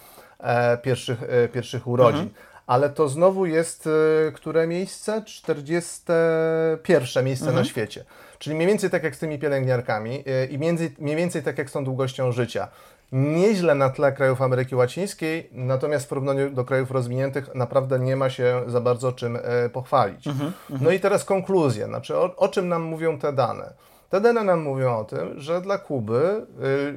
pierwszych, 0.83 1.21
pierwszych 1.53 1.87
urodzin. 1.87 2.21
Mhm. 2.21 2.35
Ale 2.67 2.91
to 2.91 3.09
znowu 3.09 3.47
jest 3.47 3.89
które 4.35 4.67
miejsce? 4.67 5.23
41 5.27 7.25
miejsce 7.25 7.47
mhm. 7.47 7.65
na 7.65 7.65
świecie. 7.71 8.05
Czyli 8.39 8.57
mniej 8.57 8.69
więcej 8.69 8.91
tak 8.91 9.03
jak 9.03 9.17
z 9.17 9.19
tymi 9.19 9.39
pielęgniarkami 9.39 10.25
i 10.51 10.59
mniej 10.99 11.17
więcej 11.17 11.43
tak 11.43 11.59
jak 11.59 11.71
z 11.71 11.73
tą 11.73 11.85
długością 11.85 12.33
życia 12.33 12.69
nieźle 13.13 13.75
na 13.75 13.91
tle 13.91 14.13
krajów 14.13 14.43
Ameryki 14.43 14.75
Łacińskiej, 14.75 15.49
natomiast 15.53 16.05
w 16.05 16.09
porównaniu 16.09 16.51
do 16.51 16.65
krajów 16.65 16.91
rozwiniętych 16.91 17.55
naprawdę 17.55 17.99
nie 17.99 18.17
ma 18.17 18.31
się 18.31 18.63
za 18.67 18.81
bardzo 18.81 19.13
czym 19.13 19.39
e, 19.43 19.69
pochwalić. 19.69 20.27
Mhm, 20.27 20.53
no 20.81 20.91
i 20.91 21.01
teraz 21.01 21.25
konkluzja, 21.25 21.87
znaczy 21.87 22.17
o, 22.17 22.37
o 22.37 22.49
czym 22.49 22.69
nam 22.69 22.83
mówią 22.83 23.19
te 23.19 23.33
dane? 23.33 23.73
Te 24.13 24.21
dane 24.21 24.45
nam 24.45 24.63
mówią 24.63 24.99
o 24.99 25.05
tym, 25.05 25.41
że 25.41 25.61
dla 25.61 25.79
Kuby 25.79 26.47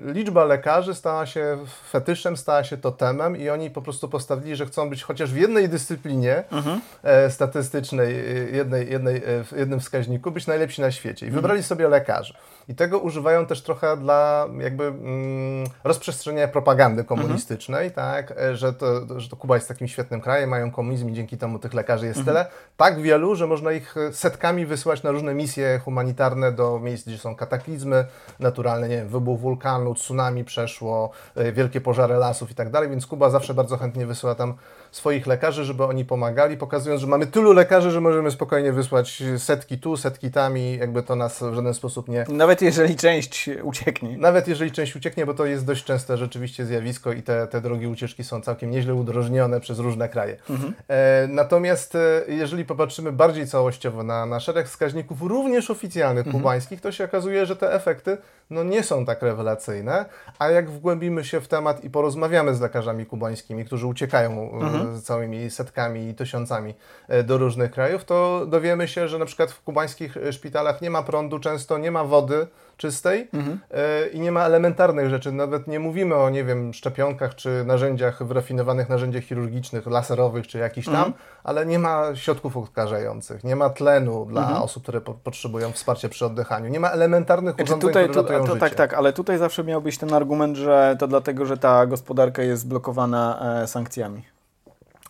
y, 0.07 0.13
liczba 0.13 0.45
lekarzy 0.45 0.95
stała 0.95 1.25
się 1.25 1.57
fetyszem, 1.89 2.37
stała 2.37 2.63
się 2.63 2.77
totemem 2.77 3.37
i 3.37 3.49
oni 3.49 3.69
po 3.69 3.81
prostu 3.81 4.09
postawili, 4.09 4.55
że 4.55 4.65
chcą 4.65 4.89
być 4.89 5.03
chociaż 5.03 5.33
w 5.33 5.37
jednej 5.37 5.69
dyscyplinie 5.69 6.43
mhm. 6.51 6.81
e, 7.03 7.31
statystycznej, 7.31 8.15
y, 8.15 8.51
jednej, 8.51 8.91
jednej, 8.91 9.15
e, 9.15 9.43
w 9.43 9.53
jednym 9.57 9.79
wskaźniku, 9.79 10.31
być 10.31 10.47
najlepsi 10.47 10.81
na 10.81 10.91
świecie. 10.91 11.25
I 11.25 11.29
mhm. 11.29 11.41
wybrali 11.41 11.63
sobie 11.63 11.87
lekarzy. 11.87 12.33
I 12.67 12.75
tego 12.75 12.99
używają 12.99 13.45
też 13.45 13.61
trochę 13.61 13.97
dla 13.97 14.47
jakby 14.59 14.83
mm, 14.83 15.67
rozprzestrzeniania 15.83 16.47
propagandy 16.47 17.03
komunistycznej, 17.03 17.87
mhm. 17.87 18.13
tak, 18.13 18.37
e, 18.37 18.55
że 18.55 18.73
to, 18.73 19.19
że 19.19 19.29
to 19.29 19.35
Kuba 19.35 19.55
jest 19.55 19.67
takim 19.67 19.87
świetnym 19.87 20.21
krajem, 20.21 20.49
mają 20.49 20.71
komunizm 20.71 21.09
i 21.09 21.13
dzięki 21.13 21.37
temu 21.37 21.59
tych 21.59 21.73
lekarzy 21.73 22.05
jest 22.05 22.19
mhm. 22.19 22.37
tyle. 22.37 22.51
Tak 22.77 23.01
wielu, 23.01 23.35
że 23.35 23.47
można 23.47 23.71
ich 23.71 23.95
setkami 24.11 24.65
wysyłać 24.65 25.03
na 25.03 25.11
różne 25.11 25.33
misje 25.33 25.81
humanitarne 25.83 26.51
do 26.51 26.79
miejsc, 26.79 27.07
gdzie 27.07 27.17
są 27.17 27.35
kataklizmy 27.35 28.05
naturalne, 28.39 28.89
nie 28.89 28.97
wiem, 28.97 29.07
wybuch 29.07 29.39
wulkanu, 29.39 29.95
tsunami 29.95 30.43
przeszło, 30.43 31.09
e, 31.35 31.51
wielkie 31.51 31.81
pożary 31.81 32.15
lasów 32.15 32.51
i 32.51 32.55
tak 32.55 32.69
dalej, 32.69 32.89
więc 32.89 33.07
Kuba 33.07 33.29
zawsze 33.29 33.53
bardzo 33.53 33.77
chętnie 33.77 34.05
wysyła 34.05 34.35
tam 34.35 34.53
swoich 34.91 35.27
lekarzy, 35.27 35.65
żeby 35.65 35.83
oni 35.83 36.05
pomagali, 36.05 36.57
pokazując, 36.57 37.01
że 37.01 37.07
mamy 37.07 37.27
tylu 37.27 37.53
lekarzy, 37.53 37.91
że 37.91 38.01
możemy 38.01 38.31
spokojnie 38.31 38.71
wysłać 38.71 39.23
setki 39.37 39.79
tu, 39.79 39.97
setki 39.97 40.31
tam 40.31 40.57
i 40.57 40.77
jakby 40.77 41.03
to 41.03 41.15
nas 41.15 41.43
w 41.43 41.53
żaden 41.53 41.73
sposób 41.73 42.07
nie... 42.07 42.25
Nawet 42.29 42.54
jeżeli 42.61 42.95
część 42.95 43.49
ucieknie. 43.63 44.17
Nawet 44.17 44.47
jeżeli 44.47 44.71
część 44.71 44.95
ucieknie, 44.95 45.25
bo 45.25 45.33
to 45.33 45.45
jest 45.45 45.65
dość 45.65 45.83
częste 45.83 46.17
rzeczywiście 46.17 46.65
zjawisko 46.65 47.13
i 47.13 47.23
te, 47.23 47.47
te 47.47 47.61
drogi 47.61 47.87
ucieczki 47.87 48.23
są 48.23 48.41
całkiem 48.41 48.71
nieźle 48.71 48.93
udrożnione 48.93 49.59
przez 49.59 49.79
różne 49.79 50.09
kraje. 50.09 50.37
Mhm. 50.49 50.73
E, 50.87 51.27
natomiast 51.27 51.95
e, 51.95 51.99
jeżeli 52.27 52.65
popatrzymy 52.65 53.11
bardziej 53.11 53.47
całościowo 53.47 54.03
na, 54.03 54.25
na 54.25 54.39
szereg 54.39 54.67
wskaźników, 54.67 55.21
również 55.21 55.71
oficjalnych 55.71 56.27
mhm. 56.27 56.43
kubańskich, 56.43 56.81
to 56.81 56.91
się 56.91 57.03
okazuje, 57.03 57.45
że 57.45 57.55
te 57.55 57.73
efekty 57.73 58.17
no, 58.49 58.63
nie 58.63 58.83
są 58.83 59.05
tak 59.05 59.21
rewelacyjne, 59.21 60.05
a 60.39 60.49
jak 60.49 60.69
wgłębimy 60.69 61.23
się 61.23 61.41
w 61.41 61.47
temat 61.47 61.83
i 61.83 61.89
porozmawiamy 61.89 62.55
z 62.55 62.61
lekarzami 62.61 63.05
kubańskimi, 63.05 63.65
którzy 63.65 63.87
uciekają 63.87 64.31
e, 64.31 64.53
mhm 64.53 64.85
z 64.95 65.03
całymi 65.03 65.49
setkami 65.49 66.09
i 66.09 66.15
tysiącami 66.15 66.73
e, 67.07 67.23
do 67.23 67.37
różnych 67.37 67.71
krajów, 67.71 68.05
to 68.05 68.45
dowiemy 68.45 68.87
się, 68.87 69.07
że 69.07 69.19
na 69.19 69.25
przykład 69.25 69.51
w 69.51 69.63
kubańskich 69.63 70.17
szpitalach 70.31 70.81
nie 70.81 70.89
ma 70.89 71.03
prądu, 71.03 71.39
często 71.39 71.77
nie 71.77 71.91
ma 71.91 72.03
wody 72.03 72.44
czystej 72.77 73.27
mhm. 73.33 73.59
E, 73.71 74.07
i 74.07 74.19
nie 74.19 74.31
ma 74.31 74.45
elementarnych 74.45 75.09
rzeczy. 75.09 75.31
Nawet 75.31 75.67
nie 75.67 75.79
mówimy 75.79 76.15
o, 76.15 76.29
nie 76.29 76.43
wiem, 76.43 76.73
szczepionkach 76.73 77.35
czy 77.35 77.63
narzędziach, 77.65 78.23
wyrafinowanych 78.23 78.89
narzędziach 78.89 79.23
chirurgicznych, 79.23 79.85
laserowych 79.87 80.47
czy 80.47 80.57
jakichś 80.57 80.87
tam, 80.87 80.95
mhm. 80.95 81.13
ale 81.43 81.65
nie 81.65 81.79
ma 81.79 82.15
środków 82.15 82.57
odkażających, 82.57 83.43
nie 83.43 83.55
ma 83.55 83.69
tlenu 83.69 84.25
dla 84.25 84.41
mhm. 84.41 84.61
osób, 84.61 84.83
które 84.83 85.01
po 85.01 85.13
potrzebują 85.13 85.71
wsparcia 85.71 86.09
przy 86.09 86.25
oddychaniu, 86.25 86.69
nie 86.69 86.79
ma 86.79 86.89
elementarnych 86.89 87.55
znaczy 87.55 87.69
urządzeń, 87.69 87.89
tutaj, 87.89 88.09
które 88.09 88.21
ratują 88.21 88.45
to, 88.45 88.55
Tak, 88.55 88.75
tak, 88.75 88.93
ale 88.93 89.13
tutaj 89.13 89.37
zawsze 89.37 89.63
miał 89.63 89.81
być 89.81 89.97
ten 89.97 90.13
argument, 90.13 90.57
że 90.57 90.95
to 90.99 91.07
dlatego, 91.07 91.45
że 91.45 91.57
ta 91.57 91.85
gospodarka 91.85 92.43
jest 92.43 92.67
blokowana 92.67 93.39
e, 93.63 93.67
sankcjami. 93.67 94.34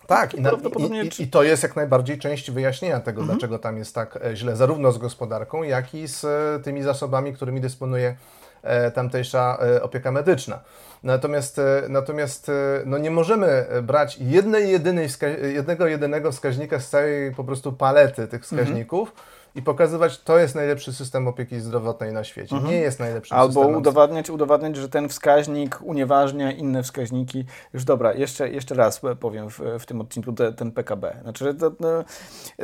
Tak, 0.07 0.33
i, 0.33 0.41
na, 0.41 0.51
i, 1.03 1.24
i, 1.24 1.27
to 1.27 1.43
jest 1.43 1.63
jak 1.63 1.75
najbardziej 1.75 2.19
część 2.19 2.51
wyjaśnienia 2.51 3.00
tego, 3.00 3.21
mhm. 3.21 3.38
dlaczego 3.38 3.59
tam 3.59 3.77
jest 3.77 3.95
tak 3.95 4.19
e, 4.25 4.35
źle, 4.35 4.55
zarówno 4.55 4.91
z 4.91 4.97
gospodarką, 4.97 5.63
jak 5.63 5.95
i 5.95 6.07
z 6.07 6.25
e, 6.25 6.59
tymi 6.63 6.83
zasobami, 6.83 7.33
którymi 7.33 7.62
dysponuje 7.62 8.15
e, 8.63 8.91
tamtejsza 8.91 9.57
opieka 9.81 10.12
medyczna. 10.12 10.59
Natomiast, 11.03 11.62
natomiast 11.89 12.51
no 12.85 12.97
nie 12.97 13.12
możemy 13.12 13.65
brać 13.83 14.17
jednej, 14.17 14.71
jedynej 14.71 15.09
jednego 15.53 15.88
jedynego 15.88 16.31
wskaźnika 16.31 16.79
z 16.79 16.89
całej 16.89 17.35
po 17.35 17.43
prostu 17.43 17.74
palety 17.74 18.27
tych 18.27 18.43
wskaźników. 18.43 19.09
Mhm 19.09 19.35
i 19.55 19.62
pokazywać, 19.62 20.19
to 20.19 20.39
jest 20.39 20.55
najlepszy 20.55 20.93
system 20.93 21.27
opieki 21.27 21.59
zdrowotnej 21.59 22.13
na 22.13 22.24
świecie. 22.24 22.55
Mhm. 22.55 22.74
Nie 22.74 22.79
jest 22.79 23.00
najlepszy 23.00 23.35
Albo 23.35 23.47
systemem. 23.47 23.67
Albo 23.67 23.79
udowadniać, 23.79 24.29
udowadniać, 24.29 24.75
że 24.75 24.89
ten 24.89 25.09
wskaźnik 25.09 25.79
unieważnia 25.83 26.51
inne 26.51 26.83
wskaźniki. 26.83 27.45
Już 27.74 27.83
dobra, 27.83 28.13
jeszcze, 28.13 28.50
jeszcze 28.50 28.75
raz 28.75 29.01
powiem 29.19 29.50
w, 29.50 29.59
w 29.79 29.85
tym 29.85 30.01
odcinku 30.01 30.33
te, 30.33 30.53
ten 30.53 30.71
PKB. 30.71 31.17
Znaczy, 31.21 31.53
to, 31.53 31.71
no, 31.79 31.88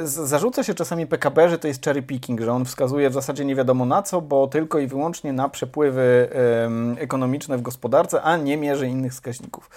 zarzuca 0.04 0.64
się 0.64 0.74
czasami 0.74 1.08
PKB, 1.08 1.50
że 1.50 1.60
to 1.60 1.68
jest 1.68 1.86
cherry 1.86 2.02
picking, 2.02 2.42
że 2.42 2.52
on 2.52 2.66
wskazuje 2.66 3.10
w 3.10 3.14
zasadzie 3.14 3.46
nie 3.46 3.56
wiadomo 3.56 3.86
na 3.86 4.02
co, 4.02 4.22
bo 4.22 4.48
tylko 4.48 4.80
i 4.80 4.88
wyłącznie 4.88 5.34
na 5.34 5.50
przepływy 5.50 6.30
um, 6.64 6.96
ekonomiczne 7.00 7.58
w 7.58 7.62
gospodarce, 7.62 8.22
a 8.22 8.38
nie 8.38 8.58
mierzy 8.58 8.88
innych 8.88 9.12
wskaźników. 9.12 9.70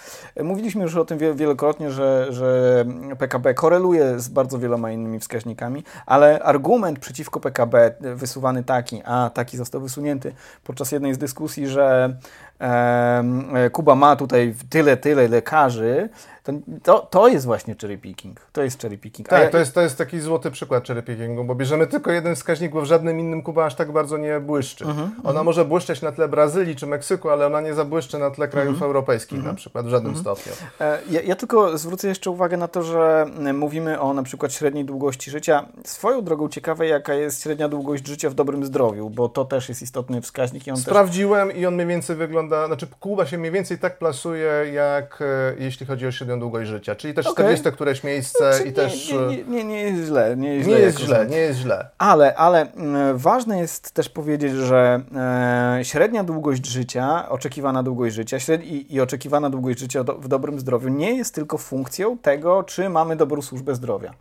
Mówiliśmy 0.43 0.83
już 0.83 0.95
o 0.95 1.05
tym 1.05 1.17
wielokrotnie, 1.35 1.91
że, 1.91 2.27
że 2.29 2.85
PKB 3.19 3.53
koreluje 3.53 4.19
z 4.19 4.27
bardzo 4.27 4.59
wieloma 4.59 4.91
innymi 4.91 5.19
wskaźnikami, 5.19 5.83
ale 6.05 6.39
argument 6.39 6.99
przeciwko 7.05 7.39
PKB 7.39 7.95
wysuwany 7.99 8.63
taki, 8.63 9.01
a 9.05 9.29
taki 9.33 9.57
został 9.57 9.81
wysunięty 9.81 10.33
podczas 10.63 10.91
jednej 10.91 11.13
z 11.13 11.17
dyskusji, 11.17 11.67
że 11.67 12.17
Kuba 13.71 13.95
ma 13.95 14.15
tutaj 14.15 14.55
tyle, 14.69 14.97
tyle 14.97 15.27
lekarzy, 15.27 16.09
to, 16.83 16.99
to, 16.99 17.27
jest 17.27 17.45
właśnie 17.45 17.75
cherry 17.81 17.97
picking. 17.97 18.39
To 18.51 18.63
jest 18.63 18.81
cherry 18.81 18.97
picking. 18.97 19.27
Tak, 19.27 19.43
ja, 19.43 19.49
to, 19.49 19.57
jest, 19.57 19.73
to 19.73 19.81
jest 19.81 19.97
taki 19.97 20.19
złoty 20.19 20.51
przykład 20.51 20.87
cherry 20.87 21.03
pickingu, 21.03 21.43
bo 21.43 21.55
bierzemy 21.55 21.87
tylko 21.87 22.11
jeden 22.11 22.35
wskaźnik, 22.35 22.71
bo 22.71 22.81
w 22.81 22.85
żadnym 22.85 23.19
innym 23.19 23.41
Kuba 23.41 23.65
aż 23.65 23.75
tak 23.75 23.91
bardzo 23.91 24.17
nie 24.17 24.39
błyszczy. 24.39 24.85
Mhm, 24.85 25.09
-huh, 25.09 25.11
ona 25.23 25.31
uh 25.31 25.41
-huh. 25.41 25.45
może 25.45 25.65
błyszczeć 25.65 26.01
na 26.01 26.11
tle 26.11 26.27
Brazylii 26.27 26.75
czy 26.75 26.87
Meksyku, 26.87 27.29
ale 27.29 27.47
ona 27.47 27.61
nie 27.61 27.73
zabłyszczy 27.73 28.19
na 28.19 28.31
tle 28.31 28.47
krajów 28.47 28.73
mhm. 28.73 28.83
-huh. 28.83 28.87
europejskich 28.87 29.37
na 29.37 29.39
mhm. 29.39 29.55
przykład 29.55 29.85
w 29.85 29.89
żadnym 29.89 30.17
stopniu. 30.17 30.53
E, 30.81 30.99
ja, 31.09 31.21
ja, 31.21 31.35
tylko 31.35 31.77
zwrócę 31.77 32.07
jeszcze 32.07 32.31
uwagę 32.31 32.57
na 32.57 32.67
to, 32.67 32.83
że 32.83 33.25
mówimy 33.53 33.99
o 33.99 34.13
na 34.13 34.23
przykład 34.23 34.53
średniej 34.53 34.85
długości 34.85 35.31
życia. 35.31 35.65
Swoją 35.85 36.21
drogą 36.21 36.49
ciekawe, 36.49 36.87
jaka 36.87 37.13
jest 37.13 37.43
średnia 37.43 37.69
długość 37.69 38.07
życia 38.07 38.29
w 38.29 38.33
dobrym 38.33 38.65
zdrowiu, 38.65 39.09
bo 39.09 39.29
to 39.29 39.45
też 39.45 39.69
jest 39.69 39.81
istotny 39.81 40.21
wskaźnik. 40.21 40.67
I 40.67 40.71
on 40.71 40.77
Sprawdziłem 40.77 41.47
też... 41.47 41.57
i 41.57 41.65
on 41.65 41.75
mniej 41.75 41.87
więcej 41.87 42.15
wygląda, 42.15 42.44
znaczy 42.47 42.87
Kuba 42.99 43.25
się 43.25 43.37
mniej 43.37 43.51
więcej 43.51 43.77
tak 43.77 43.97
plasuje, 43.97 44.51
jak 44.73 45.21
e, 45.21 45.55
jeśli 45.59 45.85
chodzi 45.85 46.07
o 46.07 46.11
średnią 46.11 46.39
długość 46.39 46.69
życia, 46.69 46.95
czyli 46.95 47.13
też 47.13 47.27
okay. 47.27 47.45
40 47.45 47.71
któreś 47.71 48.03
miejsce 48.03 48.53
znaczy, 48.53 48.63
i 48.63 48.67
nie, 48.67 48.73
też... 48.73 49.13
Nie, 49.29 49.43
nie, 49.43 49.63
nie, 49.63 49.81
jest 49.81 50.05
źle. 50.05 50.35
Nie 50.37 50.55
jest 50.55 50.67
nie 50.67 50.75
źle, 50.75 50.85
jest 50.85 50.99
źle, 50.99 51.27
nie 51.27 51.37
jest 51.37 51.59
źle. 51.59 51.89
Ale, 51.97 52.35
ale 52.35 52.71
mm, 52.71 53.17
ważne 53.17 53.59
jest 53.59 53.91
też 53.91 54.09
powiedzieć, 54.09 54.53
że 54.53 55.01
e, 55.79 55.79
średnia 55.85 56.23
długość 56.23 56.65
życia, 56.65 57.29
oczekiwana 57.29 57.83
długość 57.83 58.15
życia 58.15 58.37
i, 58.63 58.95
i 58.95 59.01
oczekiwana 59.01 59.49
długość 59.49 59.79
życia 59.79 60.03
do, 60.03 60.13
w 60.13 60.27
dobrym 60.27 60.59
zdrowiu 60.59 60.89
nie 60.89 61.17
jest 61.17 61.35
tylko 61.35 61.57
funkcją 61.57 62.17
tego, 62.17 62.63
czy 62.63 62.89
mamy 62.89 63.15
dobrą 63.15 63.41
służbę 63.41 63.75
zdrowia 63.75 64.13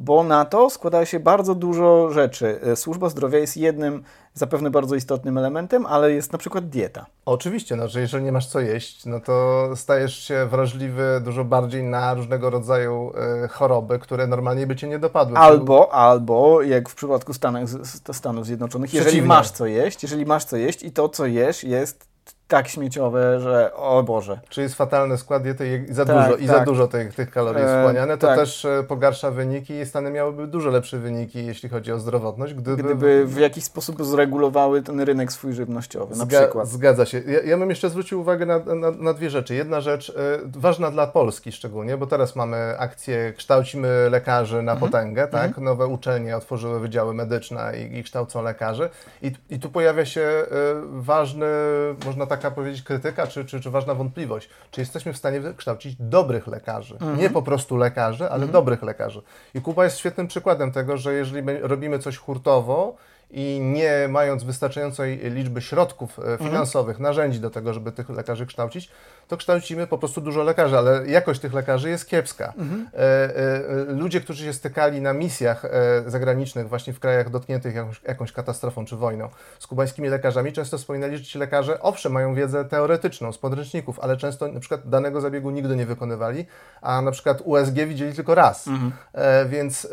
bo 0.00 0.22
na 0.22 0.44
to 0.44 0.70
składa 0.70 1.06
się 1.06 1.20
bardzo 1.20 1.54
dużo 1.54 2.10
rzeczy. 2.10 2.60
E, 2.62 2.76
służba 2.76 3.08
zdrowia 3.08 3.38
jest 3.38 3.56
jednym 3.56 4.02
zapewne 4.34 4.70
bardzo 4.70 4.94
istotnym 4.94 5.38
elementem, 5.38 5.86
ale 5.86 6.12
jest 6.12 6.32
na 6.32 6.38
przykład 6.38 6.68
dieta. 6.68 7.06
Oczywiście, 7.26 7.76
no, 7.76 7.88
że 7.88 8.00
jeżeli 8.00 8.24
nie 8.24 8.32
masz 8.32 8.46
co 8.46 8.60
jeść, 8.60 9.06
no 9.06 9.20
to 9.20 9.66
stajesz 9.76 10.18
się 10.18 10.46
wrażliwy 10.46 11.20
dużo 11.24 11.44
bardziej 11.44 11.82
na 11.82 12.14
różnego 12.14 12.50
rodzaju 12.50 13.12
y, 13.44 13.48
choroby, 13.48 13.98
które 13.98 14.26
normalnie 14.26 14.66
by 14.66 14.76
cię 14.76 14.88
nie 14.88 14.98
dopadły. 14.98 15.36
Albo, 15.36 15.92
albo 15.92 16.62
jak 16.62 16.88
w 16.88 16.94
przypadku 16.94 17.34
Stanów, 17.34 17.70
Stanów 18.12 18.46
Zjednoczonych, 18.46 18.94
jeżeli 18.94 19.22
masz 19.22 19.50
co 19.50 19.66
jeść, 19.66 20.02
jeżeli 20.02 20.26
masz 20.26 20.44
co 20.44 20.56
jeść 20.56 20.82
i 20.82 20.92
to, 20.92 21.08
co 21.08 21.26
jesz, 21.26 21.64
jest 21.64 22.09
tak 22.50 22.68
śmieciowe, 22.68 23.40
że 23.40 23.74
o 23.74 24.02
Boże. 24.02 24.40
Czy 24.48 24.62
jest 24.62 24.74
fatalny 24.74 25.18
skład 25.18 25.42
diety 25.42 25.86
i 25.90 25.94
za 25.94 26.04
tak, 26.04 26.16
dużo, 26.16 26.36
i 26.36 26.46
za 26.46 26.54
tak. 26.54 26.64
dużo 26.64 26.88
tych, 26.88 27.14
tych 27.14 27.30
kalorii 27.30 27.62
jest 27.62 27.74
wchłaniane, 27.74 28.18
to 28.18 28.26
tak. 28.26 28.38
też 28.38 28.64
e, 28.64 28.84
pogarsza 28.88 29.30
wyniki 29.30 29.74
i 29.74 29.86
Stany 29.86 30.10
miałyby 30.10 30.46
dużo 30.46 30.70
lepsze 30.70 30.98
wyniki, 30.98 31.46
jeśli 31.46 31.68
chodzi 31.68 31.92
o 31.92 31.98
zdrowotność, 31.98 32.54
gdyby... 32.54 32.82
Gdyby 32.82 33.26
w 33.26 33.36
jakiś 33.36 33.64
sposób 33.64 34.04
zregulowały 34.04 34.82
ten 34.82 35.00
rynek 35.00 35.32
swój 35.32 35.52
żywnościowy, 35.52 36.16
na 36.16 36.24
Zga 36.24 36.40
przykład. 36.40 36.68
Zgadza 36.68 37.06
się. 37.06 37.22
Ja, 37.26 37.42
ja 37.42 37.58
bym 37.58 37.70
jeszcze 37.70 37.90
zwrócił 37.90 38.20
uwagę 38.20 38.46
na, 38.46 38.58
na, 38.58 38.90
na 38.90 39.12
dwie 39.12 39.30
rzeczy. 39.30 39.54
Jedna 39.54 39.80
rzecz, 39.80 40.10
e, 40.10 40.12
ważna 40.58 40.90
dla 40.90 41.06
Polski 41.06 41.52
szczególnie, 41.52 41.96
bo 41.96 42.06
teraz 42.06 42.36
mamy 42.36 42.78
akcję 42.78 43.32
Kształcimy 43.36 44.10
lekarzy 44.10 44.62
na 44.62 44.72
mhm. 44.72 44.90
potęgę, 44.90 45.28
tak? 45.28 45.46
Mhm. 45.46 45.64
Nowe 45.64 45.86
uczelnie 45.86 46.36
otworzyły 46.36 46.80
wydziały 46.80 47.14
medyczne 47.14 47.72
i, 47.78 47.98
i 47.98 48.02
kształcą 48.02 48.42
lekarzy. 48.42 48.90
I, 49.22 49.32
I 49.50 49.58
tu 49.58 49.70
pojawia 49.70 50.04
się 50.04 50.20
y, 50.20 50.46
ważny, 50.90 51.46
można 52.06 52.26
taka 52.40 52.54
powiedzieć, 52.54 52.82
krytyka, 52.82 53.26
czy, 53.26 53.44
czy, 53.44 53.60
czy 53.60 53.70
ważna 53.70 53.94
wątpliwość. 53.94 54.48
Czy 54.70 54.80
jesteśmy 54.80 55.12
w 55.12 55.16
stanie 55.16 55.40
kształcić 55.56 55.96
dobrych 56.00 56.46
lekarzy? 56.46 56.94
Mhm. 56.94 57.18
Nie 57.18 57.30
po 57.30 57.42
prostu 57.42 57.76
lekarzy, 57.76 58.24
ale 58.24 58.34
mhm. 58.34 58.52
dobrych 58.52 58.82
lekarzy. 58.82 59.22
I 59.54 59.60
Kuba 59.60 59.84
jest 59.84 59.98
świetnym 59.98 60.26
przykładem 60.26 60.72
tego, 60.72 60.96
że 60.96 61.14
jeżeli 61.14 61.42
robimy 61.62 61.98
coś 61.98 62.16
hurtowo, 62.16 62.96
i 63.30 63.60
nie 63.62 64.08
mając 64.08 64.44
wystarczającej 64.44 65.18
liczby 65.18 65.60
środków 65.60 66.18
e, 66.18 66.22
mhm. 66.22 66.50
finansowych, 66.50 66.96
mhm. 66.96 67.02
narzędzi 67.02 67.40
do 67.40 67.50
tego, 67.50 67.74
żeby 67.74 67.92
tych 67.92 68.10
lekarzy 68.10 68.46
kształcić, 68.46 68.90
to 69.28 69.36
kształcimy 69.36 69.86
po 69.86 69.98
prostu 69.98 70.20
dużo 70.20 70.42
lekarzy, 70.42 70.78
ale 70.78 71.06
jakość 71.06 71.40
tych 71.40 71.54
lekarzy 71.54 71.90
jest 71.90 72.08
kiepska. 72.08 72.52
Mhm. 72.58 72.88
E, 72.94 72.98
e, 72.98 73.92
ludzie, 73.92 74.20
którzy 74.20 74.44
się 74.44 74.52
stykali 74.52 75.00
na 75.00 75.12
misjach 75.12 75.66
zagranicznych, 76.06 76.68
właśnie 76.68 76.92
w 76.92 77.00
krajach 77.00 77.30
dotkniętych 77.30 77.74
jakąś, 77.74 78.02
jakąś, 78.02 78.32
katastrofą 78.32 78.84
czy 78.84 78.96
wojną, 78.96 79.28
z 79.58 79.66
kubańskimi 79.66 80.08
lekarzami, 80.08 80.52
często 80.52 80.78
wspominali, 80.78 81.16
że 81.18 81.24
ci 81.24 81.38
lekarze, 81.38 81.80
owszem, 81.80 82.12
mają 82.12 82.34
wiedzę 82.34 82.64
teoretyczną 82.64 83.32
z 83.32 83.38
podręczników, 83.38 84.00
ale 84.00 84.16
często 84.16 84.48
na 84.48 84.60
przykład 84.60 84.88
danego 84.88 85.20
zabiegu 85.20 85.50
nigdy 85.50 85.76
nie 85.76 85.86
wykonywali, 85.86 86.46
a 86.80 87.02
na 87.02 87.10
przykład 87.10 87.40
USG 87.44 87.74
widzieli 87.74 88.14
tylko 88.14 88.34
raz. 88.34 88.68
Mhm. 88.68 88.92
Więc 89.48 89.88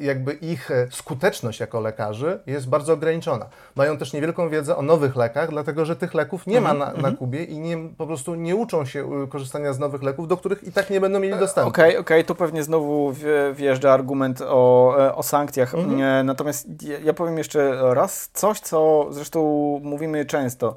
jakby 0.00 0.32
ich 0.32 0.70
skuteczność 0.90 1.60
jako 1.60 1.80
lekarzy 1.80 2.40
jest 2.46 2.61
bardzo 2.66 2.92
ograniczona. 2.92 3.46
Mają 3.74 3.96
też 3.96 4.12
niewielką 4.12 4.48
wiedzę 4.48 4.76
o 4.76 4.82
nowych 4.82 5.16
lekach, 5.16 5.50
dlatego 5.50 5.84
że 5.84 5.96
tych 5.96 6.14
leków 6.14 6.46
nie 6.46 6.58
mhm. 6.58 6.78
ma 6.78 6.84
na, 6.84 6.90
na 6.92 6.96
mhm. 6.96 7.16
Kubie 7.16 7.44
i 7.44 7.58
nie, 7.58 7.78
po 7.98 8.06
prostu 8.06 8.34
nie 8.34 8.56
uczą 8.56 8.84
się 8.84 9.22
y, 9.24 9.28
korzystania 9.28 9.72
z 9.72 9.78
nowych 9.78 10.02
leków, 10.02 10.28
do 10.28 10.36
których 10.36 10.64
i 10.64 10.72
tak 10.72 10.90
nie 10.90 11.00
będą 11.00 11.20
mieli 11.20 11.38
dostępu. 11.38 11.68
Okej, 11.68 11.90
okay, 11.90 12.00
okej, 12.00 12.18
okay. 12.18 12.24
tu 12.24 12.34
pewnie 12.34 12.62
znowu 12.62 13.14
wjeżdża 13.54 13.92
argument 13.92 14.40
o, 14.40 14.94
e, 14.98 15.14
o 15.14 15.22
sankcjach. 15.22 15.74
Mhm. 15.74 16.02
E, 16.02 16.24
natomiast 16.24 16.68
ja 17.04 17.12
powiem 17.12 17.38
jeszcze 17.38 17.94
raz 17.94 18.30
coś, 18.32 18.60
co 18.60 19.06
zresztą 19.10 19.40
mówimy 19.82 20.24
często 20.24 20.76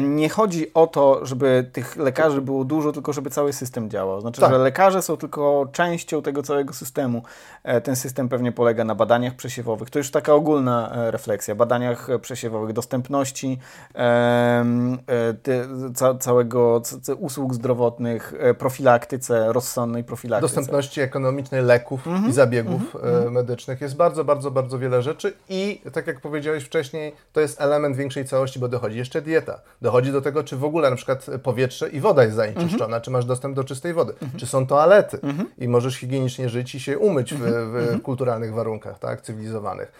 nie 0.00 0.28
chodzi 0.28 0.74
o 0.74 0.86
to, 0.86 1.26
żeby 1.26 1.70
tych 1.72 1.96
lekarzy 1.96 2.40
było 2.40 2.64
dużo, 2.64 2.92
tylko 2.92 3.12
żeby 3.12 3.30
cały 3.30 3.52
system 3.52 3.90
działał. 3.90 4.20
Znaczy, 4.20 4.40
tak. 4.40 4.50
że 4.50 4.58
lekarze 4.58 5.02
są 5.02 5.16
tylko 5.16 5.68
częścią 5.72 6.22
tego 6.22 6.42
całego 6.42 6.74
systemu. 6.74 7.22
E, 7.64 7.80
ten 7.80 7.96
system 7.96 8.28
pewnie 8.28 8.52
polega 8.52 8.84
na 8.84 8.94
badaniach 8.94 9.34
przesiewowych. 9.34 9.90
To 9.90 9.98
już 9.98 10.10
taka 10.10 10.34
ogólna 10.34 10.92
e, 10.94 11.10
refleksja. 11.10 11.54
Badaniach 11.54 12.08
przesiewowych, 12.20 12.72
dostępności 12.72 13.58
e, 13.94 14.64
ca 15.94 16.14
całego 16.14 16.82
usług 17.18 17.54
zdrowotnych, 17.54 18.34
profilaktyce, 18.58 19.52
rozsądnej 19.52 20.04
profilaktyce. 20.04 20.54
Dostępności 20.54 21.00
ekonomicznej 21.00 21.62
leków 21.62 22.06
mm 22.06 22.24
-hmm. 22.24 22.28
i 22.28 22.32
zabiegów 22.32 22.96
mm 22.96 23.24
-hmm. 23.24 23.30
medycznych. 23.30 23.80
Jest 23.80 23.96
bardzo, 23.96 24.24
bardzo, 24.24 24.50
bardzo 24.50 24.78
wiele 24.78 25.02
rzeczy 25.02 25.32
i 25.48 25.82
tak 25.92 26.06
jak 26.06 26.20
powiedziałeś 26.20 26.64
wcześniej, 26.64 27.14
to 27.32 27.40
jest 27.40 27.60
element 27.60 27.96
większej 27.96 28.24
całości, 28.24 28.58
bo 28.58 28.68
dochodzi 28.68 28.98
jeszcze 28.98 29.22
dieta 29.22 29.60
Dochodzi 29.86 30.12
do 30.12 30.22
tego, 30.22 30.44
czy 30.44 30.56
w 30.56 30.64
ogóle 30.64 30.90
na 30.90 30.96
przykład 30.96 31.26
powietrze 31.42 31.88
i 31.88 32.00
woda 32.00 32.24
jest 32.24 32.36
zanieczyszczona, 32.36 32.84
mhm. 32.84 33.02
czy 33.02 33.10
masz 33.10 33.24
dostęp 33.24 33.56
do 33.56 33.64
czystej 33.64 33.94
wody, 33.94 34.12
mhm. 34.12 34.30
czy 34.36 34.46
są 34.46 34.66
toalety 34.66 35.18
mhm. 35.22 35.48
i 35.58 35.68
możesz 35.68 35.96
higienicznie 35.96 36.48
żyć 36.48 36.74
i 36.74 36.80
się 36.80 36.98
umyć 36.98 37.34
w, 37.34 37.40
w 37.40 38.02
kulturalnych 38.02 38.54
warunkach, 38.54 38.98
tak, 38.98 39.20
cywilizowanych, 39.20 39.92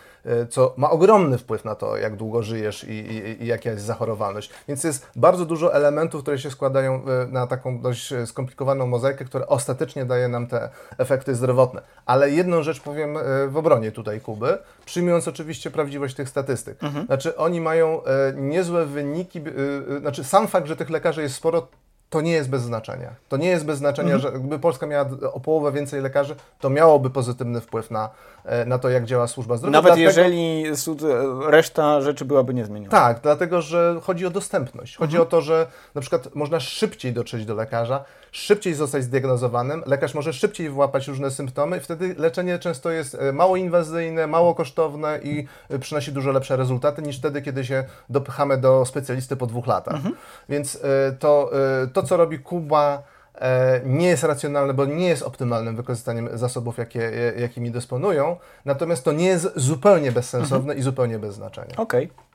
co 0.50 0.75
ma 0.76 0.90
ogromny 0.90 1.38
wpływ 1.38 1.64
na 1.64 1.75
to, 1.75 1.97
jak 1.97 2.16
długo 2.16 2.42
żyjesz 2.42 2.85
i, 2.85 2.92
i, 2.92 3.42
i 3.42 3.47
jaka 3.47 3.71
jest 3.71 3.85
zachorowalność. 3.85 4.50
Więc 4.68 4.85
jest 4.85 5.06
bardzo 5.16 5.47
dużo 5.47 5.75
elementów, 5.75 6.23
które 6.23 6.38
się 6.38 6.50
składają 6.50 6.95
e, 6.95 7.26
na 7.26 7.47
taką 7.47 7.80
dość 7.80 8.14
skomplikowaną 8.26 8.87
mozaikę, 8.87 9.25
która 9.25 9.47
ostatecznie 9.47 10.04
daje 10.04 10.28
nam 10.28 10.47
te 10.47 10.68
efekty 10.99 11.35
zdrowotne. 11.35 11.83
Ale 12.06 12.30
jedną 12.30 12.62
rzecz 12.62 12.80
powiem 12.80 13.16
e, 13.16 13.23
w 13.49 13.56
obronie 13.56 13.92
tutaj 13.92 14.21
Kuby, 14.21 14.59
przyjmując 14.85 15.28
oczywiście 15.28 15.71
prawdziwość 15.71 16.14
tych 16.14 16.28
statystyk. 16.28 16.85
Mhm. 16.85 17.06
Znaczy 17.06 17.37
oni 17.37 17.61
mają 17.61 18.00
niezłe 18.35 18.87
wyniki, 18.87 19.40
znaczy 20.00 20.25
sam 20.25 20.49
fakt, 20.49 20.66
że 20.66 20.76
tych 20.76 20.90
lekarzy 20.90 21.23
jest 21.23 21.35
sporo, 21.35 21.68
to 22.10 22.20
nie 22.20 22.32
jest 22.32 22.50
bez 22.50 22.62
znaczenia. 22.62 23.14
To 23.28 23.36
nie 23.36 23.48
jest 23.48 23.64
bez 23.64 23.78
znaczenia, 23.78 24.14
mhm. 24.14 24.32
że 24.32 24.40
gdyby 24.40 24.58
Polska 24.58 24.86
miała 24.86 25.06
o 25.32 25.40
połowę 25.40 25.72
więcej 25.72 26.02
lekarzy, 26.02 26.36
to 26.60 26.71
miałoby 26.71 27.10
pozytywny 27.10 27.60
wpływ 27.60 27.90
na, 27.90 28.10
e, 28.45 28.64
na 28.64 28.78
to, 28.78 28.90
jak 28.90 29.04
działa 29.04 29.26
służba 29.26 29.56
zdrowia. 29.56 29.73
Nawet 29.73 29.88
dlatego, 29.88 30.06
jeżeli 30.06 30.64
reszta 31.47 32.00
rzeczy 32.00 32.25
byłaby 32.25 32.54
niezmieniona. 32.54 32.90
Tak, 32.90 33.21
dlatego, 33.23 33.62
że 33.62 34.00
chodzi 34.02 34.26
o 34.26 34.30
dostępność. 34.30 34.97
Chodzi 34.97 35.16
mhm. 35.16 35.28
o 35.28 35.30
to, 35.30 35.40
że 35.40 35.66
na 35.95 36.00
przykład 36.00 36.34
można 36.34 36.60
szybciej 36.60 37.12
dotrzeć 37.12 37.47
do 37.47 37.54
lekarza, 37.54 38.04
szybciej 38.32 38.75
zostać 38.75 39.04
zdiagnozowanym, 39.04 39.82
lekarz 39.86 40.14
może 40.14 40.32
szybciej 40.32 40.71
wyłapać 40.71 41.08
różne 41.08 41.30
symptomy 41.30 41.76
i 41.76 41.80
wtedy 41.80 42.14
leczenie 42.19 42.58
często 42.58 42.90
jest 42.90 43.14
e, 43.14 43.32
mało 43.32 43.56
inwazyjne, 43.56 44.26
mało 44.26 44.54
kosztowne 44.54 45.21
i 45.23 45.47
e, 45.69 45.78
przynosi 45.78 46.12
dużo 46.12 46.32
lepsze 46.32 46.56
rezultaty 46.56 47.02
niż 47.02 47.19
wtedy, 47.19 47.42
kiedy 47.42 47.64
się 47.64 47.84
dopychamy 48.08 48.58
do 48.58 48.84
specjalisty 48.84 49.36
po 49.36 49.47
dwóch 49.47 49.66
latach. 49.66 49.95
Mhm. 49.95 50.14
Więc 50.49 50.80
to, 51.19 51.50
to, 51.97 52.02
co 52.02 52.17
robi 52.17 52.39
Kuba, 52.39 53.02
nie 53.85 54.09
jest 54.09 54.25
racjonalne, 54.25 54.75
bo 54.75 54.85
nie 54.85 55.09
jest 55.09 55.23
optymalnym 55.23 55.76
wykorzystaniem 55.76 56.28
zasobów, 56.35 56.78
jakie, 56.78 57.32
jakimi 57.39 57.71
dysponują, 57.71 58.37
natomiast 58.65 59.04
to 59.04 59.13
nie 59.13 59.26
jest 59.26 59.49
zupełnie 59.56 60.13
bezsensowne 60.13 60.59
mhm. 60.59 60.78
i 60.78 60.82
zupełnie 60.82 61.19
bez 61.19 61.35
znaczenia. 61.35 61.76
Okej. 61.76 62.04
Okay. 62.04 62.25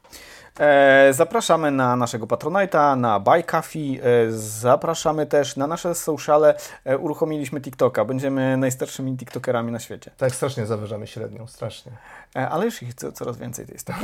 E, 0.59 1.13
zapraszamy 1.13 1.71
na 1.71 1.95
naszego 1.95 2.27
Patronite'a, 2.27 2.97
na 2.97 3.19
Buy 3.19 3.43
Coffee, 3.43 3.99
e, 4.03 4.31
zapraszamy 4.31 5.25
też 5.25 5.55
na 5.55 5.67
nasze 5.67 5.95
sociale. 5.95 6.55
E, 6.85 6.97
uruchomiliśmy 6.97 7.61
TikToka, 7.61 8.05
będziemy 8.05 8.57
najstarszymi 8.57 9.17
TikTokerami 9.17 9.71
na 9.71 9.79
świecie. 9.79 10.11
Tak, 10.17 10.35
strasznie 10.35 10.65
zawyżamy 10.65 11.07
średnią, 11.07 11.47
strasznie. 11.47 11.91
Ale 12.33 12.65
już 12.65 12.83
ich 12.83 12.93
coraz 12.93 13.37
więcej 13.37 13.65
to 13.65 13.73
jest 13.73 13.87
tak, 13.87 13.97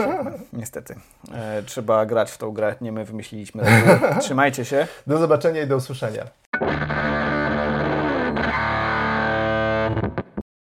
niestety. 0.53 0.95
Trzeba 1.65 2.05
grać 2.05 2.31
w 2.31 2.37
tą 2.37 2.51
grę, 2.51 2.75
nie 2.81 2.91
my 2.91 3.05
wymyśliliśmy. 3.05 3.63
Trzymajcie 4.21 4.65
się. 4.65 4.87
Do 5.07 5.17
zobaczenia 5.17 5.61
i 5.61 5.67
do 5.67 5.75
usłyszenia. 5.75 6.23